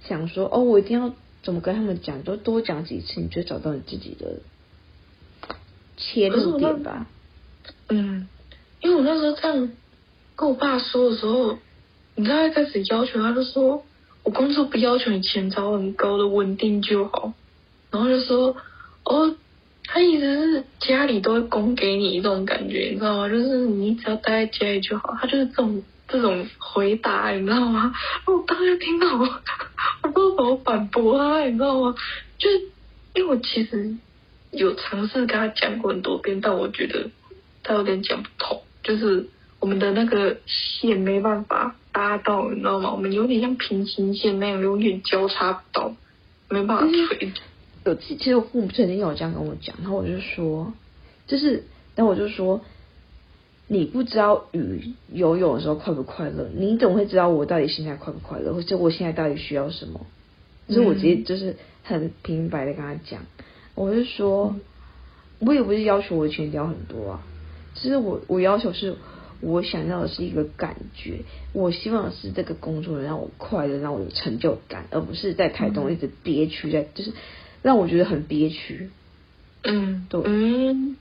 [0.01, 4.38] 想说哦，我一定要怎么跟他们讲，多多讲几次，你就找到你自己的。
[5.99, 7.07] 切入点吧，
[7.89, 8.27] 嗯，
[8.81, 9.72] 因为我那时候这样
[10.35, 11.57] 跟我爸说的时候，
[12.18, 13.85] 你知道一开始要求，他就说
[14.23, 17.31] 我工作不要求你钱找很高的稳定就好，
[17.91, 18.57] 然后就说
[19.06, 19.35] 哦，
[19.85, 23.30] 他意思是家里都会供给你这种感觉，你知道吗？
[23.30, 27.94] 就是你只要待在家里就好，他就是这种这种回答，你知道吗？
[28.26, 29.22] 我当时听到我，
[30.02, 31.95] 我不知道怎么反驳他，你知道吗？
[32.39, 32.49] 就
[33.14, 33.95] 因为我其实。
[34.49, 37.11] 有尝试跟他讲过很多遍，但我觉得
[37.64, 39.27] 他有点讲不通，就是
[39.60, 42.91] 我们的那个线没办法搭到，你知道吗？
[42.91, 45.95] 我们有点像平行线那样，永远交叉不到，
[46.48, 47.32] 没办法推。
[47.86, 50.72] 有其实我父母曾经有这样跟我讲，然后我就说，
[51.26, 51.64] 就是，
[51.95, 52.61] 然后我就说，
[53.68, 60.06] 你不知道鱼游泳的时候快不快乐，你怎么会知道我到底现在快不快乐，或者我现在到底需要什么？
[60.69, 63.22] 所以我直接就是很平白的跟他讲。
[63.74, 64.56] 我是说，
[65.40, 67.24] 我也不是要求我的钱交很多啊，
[67.74, 68.98] 其实我我要求是，
[69.41, 71.19] 我想要的是一个感觉，
[71.53, 77.14] 我希望是这个工作能让我快乐，让我有成就感，而不是在台东一直憋屈在，就是
[77.61, 78.89] 让我觉得很憋屈。
[79.64, 80.95] 嗯，对，嗯，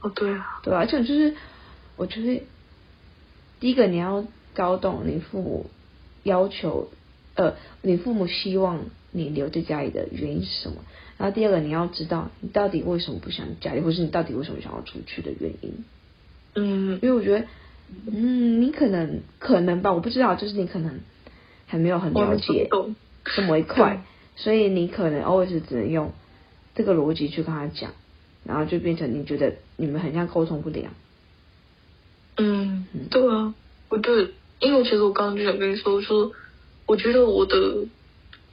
[0.00, 1.34] 哦对啊，对啊，就就是
[1.96, 2.42] 我觉得
[3.60, 5.66] 第一个你要搞懂你父母
[6.22, 6.90] 要求，
[7.34, 10.76] 呃，你父母希望你留在家里的原因是什么。
[11.16, 15.84] 然后第二个，你要知道你到底为什么不想家里，或是你到底为什么想要出去的原因。
[16.54, 17.46] 嗯，因为我觉得，
[18.12, 21.00] 嗯，你可能可能吧，我不知道，就是你可能
[21.66, 22.68] 还没有很了解
[23.36, 24.02] 这么一块，
[24.36, 26.12] 所以你可能 always 只能用
[26.74, 27.92] 这个逻辑去跟他讲，
[28.44, 30.92] 然后就变成你觉得你们很像沟通不良。
[32.36, 33.54] 嗯，对啊，
[33.88, 36.32] 我对，因为其实我刚刚就想跟你说，说
[36.86, 37.86] 我觉得我的。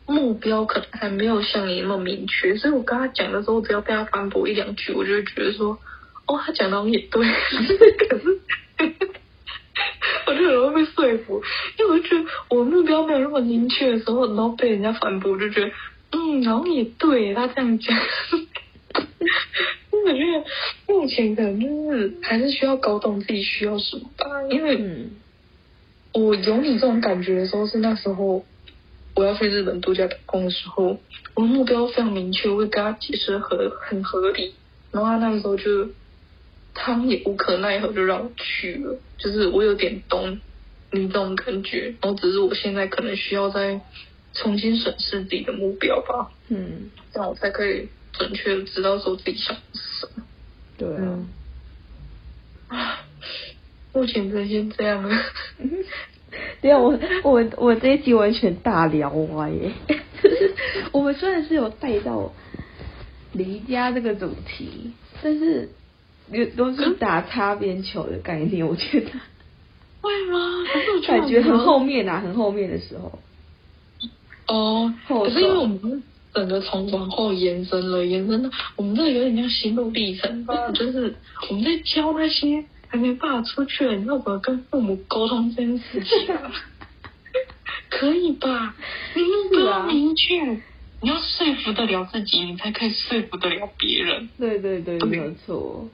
[0.08, 5.78] 目标可能还没有像你那么明确，所以我跟他讲的时候，只要被他反驳一两句，我就会觉得说，
[6.32, 7.28] 哦，他讲的也对，
[8.08, 8.40] 可是
[10.28, 11.44] 我就很容易被说服，
[11.78, 15.72] 因为我就觉得我目标没有那么明确的时候，然后被人家反驳，我就觉得，
[16.12, 17.98] 嗯，然后也对，他这样讲，
[19.92, 20.46] 因 为我觉得
[20.88, 25.10] 目前可能就是还是需要搞懂自己需要什么吧，因为
[26.14, 28.46] 我有你这种感觉的时候，是那时候。
[29.14, 30.98] 我要去日本度假打工的时候，
[31.36, 34.54] 我的目标非常明确，我会跟他解释很很合理，
[34.90, 35.90] 然后他那个时候就，
[36.74, 40.40] 他们也无可奈何就让我去了，就是我有点懂
[40.92, 43.80] 你这种感觉，然后只是我现在可能需要再
[44.34, 50.24] 重新审视自己的目标吧，嗯，这样我才可以准确的知道说自己想什么。
[50.78, 51.20] 对啊，
[52.70, 53.06] 啊，
[53.94, 55.16] 目前就先这样了。
[56.62, 59.72] 对啊，我我我这一集完全大聊歪耶！
[60.94, 62.34] 我们虽然是有带到
[63.34, 64.92] 离家这个主题，
[65.22, 65.68] 但是也
[66.56, 69.10] 都是打擦边球的概念，我觉得。
[70.02, 70.64] 会吗？
[70.72, 73.20] 可是我感觉很后面啊，很后面的时候。
[74.48, 76.04] 哦，可是因为我们
[76.34, 81.16] 整个从往后延伸了，延伸到我们这个有点像心路历程吧，就是
[81.50, 82.66] 我们在教那些。
[82.94, 86.28] 还没办法出去了，你要怎么跟父母沟通这件事情？
[87.90, 88.76] 可以吧？
[89.16, 90.44] 你目标明确，
[91.00, 94.28] 你要说服得了自己，你才可以说服得了别人。
[94.38, 95.88] 对对对，没有错。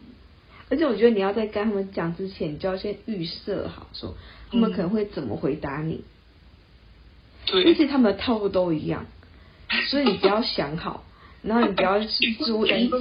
[0.70, 4.16] 而且我觉得你要在跟他们讲之前，你就要先预设好，说
[4.52, 6.04] 他们可能会怎么回答你。
[7.46, 7.64] 对。
[7.66, 9.06] 而且他们的套路都一样，
[9.90, 11.06] 所以你不要想好，
[11.42, 12.90] 然后你不要去注意。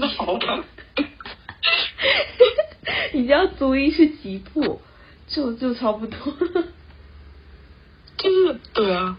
[3.12, 4.80] 你不要逐一去击破，
[5.26, 6.18] 就就差不多。
[8.18, 9.18] 就是对啊，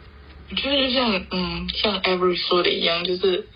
[0.50, 3.48] 我觉得就像嗯，像 Avery 说的一样，就是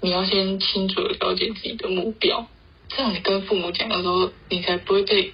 [0.00, 2.48] 你要先清楚的了解自己的目标，
[2.88, 5.32] 这样你跟父母讲的时候，你才不会被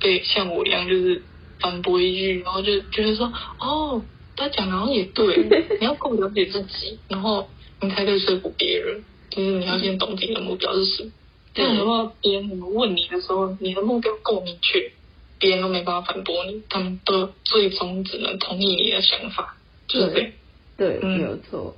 [0.00, 1.22] 被像我一样，就是
[1.60, 4.04] 反驳一句，然后就觉得说，哦，
[4.34, 5.36] 他讲的好像也对，
[5.80, 7.48] 你要够了解自己，然后
[7.80, 9.04] 你才可以说服别人。
[9.30, 11.10] 就是你要先懂自己的目标是什么。
[11.52, 14.92] 这样的话，别人怎么问你的时候，你的目标够明确，
[15.38, 19.56] 别人都没办法反驳你，他们都最终只能同意你的想法，
[19.88, 20.32] 就是对，
[20.76, 21.76] 对，没有错。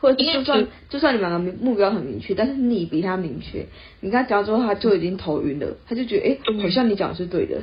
[0.00, 3.66] 或者就算就算你们两个目标很明确，但是你比他明确，
[4.00, 7.62] 你跟他讲之后，他就已经头晕了，他就觉得哎、欸，好像你讲的是对的。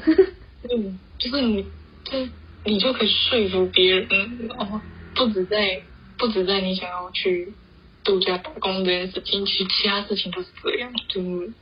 [0.63, 1.63] 嗯，就是你，
[2.03, 2.27] 就
[2.65, 4.07] 你就可以说服别人，
[4.57, 4.81] 哦，
[5.15, 5.81] 不止在
[6.17, 7.53] 不止在你想要去
[8.03, 11.53] 度假打工这件事情，其实其他事情都是这样，就是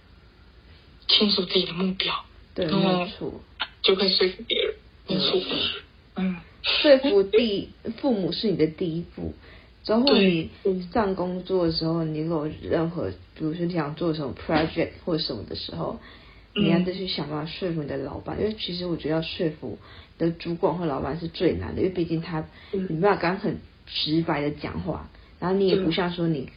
[1.08, 2.14] 清楚自己的目标，
[2.56, 3.42] 对，没错，
[3.82, 4.74] 就可以说服别人，
[5.08, 5.42] 没错，
[6.16, 7.70] 嗯，说服第
[8.00, 9.34] 父母是你的第一步。
[9.84, 10.50] 之后你
[10.92, 16.00] 上工作的时候，你有任何，比如说你想做什么 project 或者什么的时候，
[16.54, 19.80] 你要再去想办法说服你的老板，因为其实我觉得要说服
[20.18, 23.58] 你的主管或老板是最难的，因为毕竟他你没办法刚很
[23.88, 26.50] 直白的讲话，然后你也不像说你，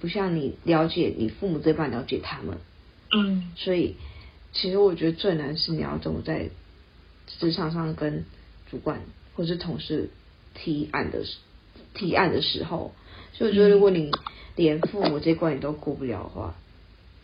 [0.00, 2.56] 不像你了解你父母这般了解他们，
[3.12, 3.96] 嗯，所以
[4.52, 6.48] 其实我觉得最难是你要怎么在
[7.26, 8.24] 职场上跟
[8.70, 9.02] 主管
[9.34, 10.08] 或是同事
[10.54, 11.51] 提案的时候。
[11.94, 12.92] 提案的时候，
[13.32, 14.10] 所以我觉得，如果你
[14.56, 16.54] 连父母这关你都过不了的话，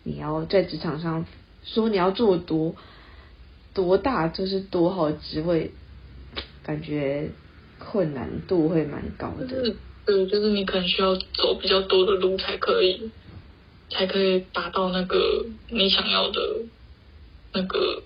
[0.05, 1.27] 你要在职场上
[1.65, 2.75] 说你要做多
[3.75, 5.73] 多大，就是多好职位，
[6.63, 7.31] 感觉
[7.79, 9.47] 困难度会蛮高的。
[9.47, 9.77] 就是，
[10.07, 13.11] 对，就是你可能需要走比较多的路才可以，
[13.91, 16.41] 才可以达到那个你想要的，
[17.53, 18.03] 那个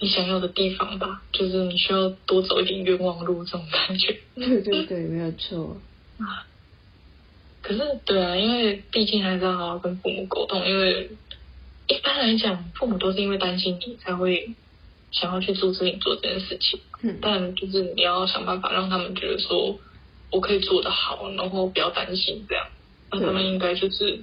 [0.00, 1.22] 你想要的地方吧。
[1.32, 4.18] 就是你需要多走一点冤枉路，这种感觉。
[4.34, 5.76] 对对对，没有错。
[6.18, 6.46] 啊，
[7.62, 11.10] 可是对啊，因为毕竟还是要好好跟父母沟通，因为
[11.88, 14.54] 一般来讲，父母都是因为担心你才会
[15.10, 16.80] 想要去阻止你做这件事情。
[17.02, 19.78] 嗯，但就是你要想办法让他们觉得说，
[20.30, 22.66] 我可以做得好，然后不要担心这样，
[23.10, 24.20] 那他们应该就是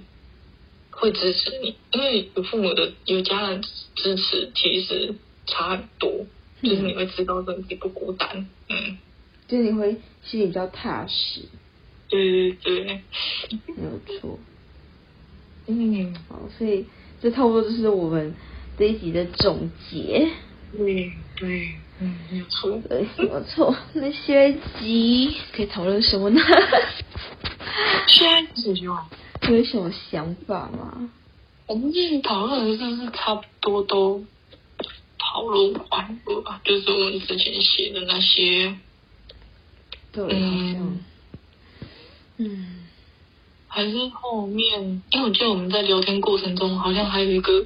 [0.91, 3.61] 会支持你，因为有父母的有家人
[3.95, 5.15] 支持，其实
[5.51, 6.25] 差很多。
[6.63, 8.99] 就是你会知道自己不孤单，嗯，
[9.47, 11.41] 就是你会心里比较踏实，
[12.07, 13.01] 对对对，
[13.65, 14.37] 没有错，
[15.65, 16.85] 嗯，好，所以
[17.19, 18.35] 这差不多就是我们
[18.77, 20.29] 这一集的总结，
[20.77, 20.85] 嗯
[21.35, 26.39] 对，嗯，没有错，对，没有错，那下一集可以讨论什么呢？
[28.05, 28.99] 下一集哦
[29.49, 31.09] 有什么想法吗？
[31.65, 31.91] 我们
[32.21, 34.23] 讨论的是差不多都？
[35.31, 38.75] 讨论完了吧，就是我们之前写的那些，
[40.11, 40.99] 对，嗯，
[42.35, 42.67] 嗯，
[43.69, 47.65] 还是后面，因为我记得我们在聊天过程中，好像还有一个，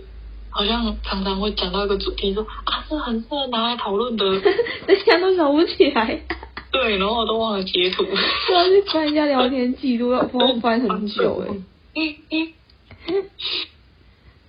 [0.51, 4.39] 好像常常会讲到一个主题说，说啊，这很适合拿来讨论的，
[4.85, 6.21] 大家都想不起来，
[6.71, 10.27] 对，然后我都忘了截图，我要去翻一下聊天记录，要
[10.61, 11.43] 翻很久
[11.95, 12.15] 哎，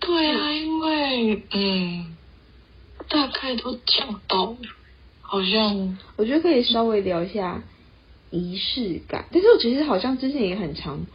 [0.01, 2.16] 对啊，因为嗯。
[3.09, 4.57] 大概都讲到了，
[5.23, 7.63] 好像我觉得可以稍微聊一下
[8.31, 11.07] 仪式感，但是我其实好像之前也很常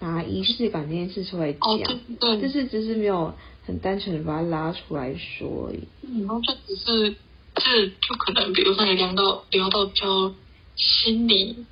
[0.00, 1.78] 拿仪式感这件事出来讲，哦、
[2.20, 3.34] 对，对，就是只是没有
[3.66, 5.80] 很单纯的把它拉出来说而已。
[6.02, 7.16] 嗯，然后就只是
[7.54, 10.34] 这就可能，比如说你聊到聊到比较
[10.76, 11.64] 心理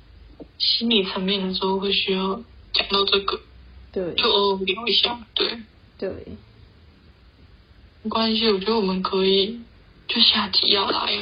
[0.57, 2.41] 心理层面的时候，会需要
[2.73, 3.39] 讲到这个，
[3.93, 5.59] 对，就偶尔聊一下，对
[5.97, 6.09] 对，
[8.03, 9.61] 没关系，我觉得我们可以。
[10.07, 11.19] 就下集要来，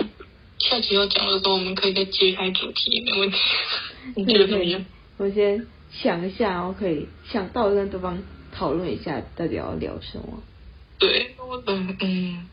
[0.60, 3.38] 下集要讲的时候，我们可以再揭开主题，没问题。
[4.16, 4.86] 你觉得怎么样？
[5.18, 8.22] 我先想一下，然后可以想到跟对方
[8.52, 10.44] 讨论一下，到底要聊什么。
[11.00, 12.46] 对，我嗯嗯，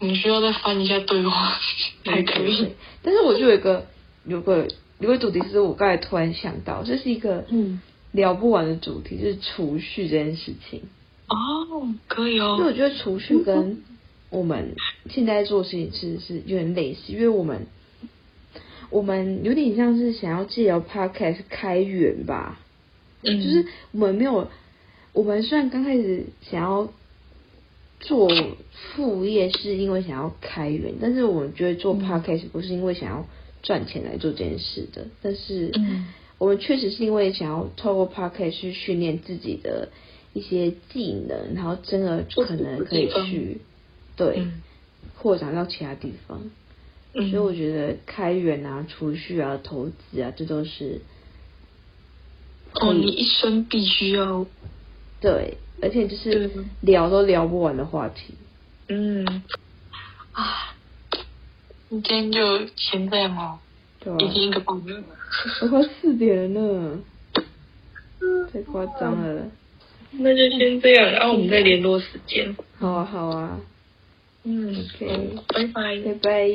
[0.00, 1.58] 你需要再翻一下对话
[2.04, 2.72] 才可以。
[3.02, 3.86] 但是我就有一个
[4.24, 4.66] 有个
[4.98, 7.80] 有个主题是我刚才突然想到，这是一个嗯
[8.12, 10.82] 聊不完的主题，就是储蓄这件事情。
[11.28, 12.56] 哦，可以哦。
[12.58, 13.82] 因为我觉得储蓄跟
[14.36, 14.74] 我们
[15.08, 17.66] 现在做事情其实是有点类似，因为我们
[18.90, 22.60] 我们有点像是想要借由 podcast 开源吧，
[23.22, 24.48] 嗯，就是我们没有，
[25.14, 26.92] 我们虽然刚开始想要
[27.98, 28.28] 做
[28.72, 33.26] 副业，是因为想要开源，但是我们觉得做 podcast 不是因为想要
[33.62, 35.72] 赚钱来做这件事的，但是
[36.36, 39.88] 我们确实是因为想要透过 podcast 去训练自己的
[40.34, 43.62] 一些技能，然后真的可能可以去。
[44.16, 44.46] 对，
[45.18, 46.42] 扩展到其他地方，
[47.12, 51.00] 嗯，所以我觉得开源啊、储蓄啊、投资啊，这都是
[52.74, 54.46] 哦，你一生必须要
[55.20, 58.34] 对而且就是聊都聊不完的话题。
[58.88, 59.42] 嗯，
[60.32, 60.74] 啊，
[61.90, 63.58] 你今天就先这样哦。
[64.00, 64.16] 对啊。
[64.20, 65.04] 已经一个半了。
[65.62, 66.98] 我快四点了呢。
[68.52, 69.50] 太夸张了。
[70.12, 72.56] 那就先这样，然后我们再联络时间。
[72.78, 73.60] 好啊，好啊。
[74.48, 76.46] 嗯，OK，拜拜，拜拜。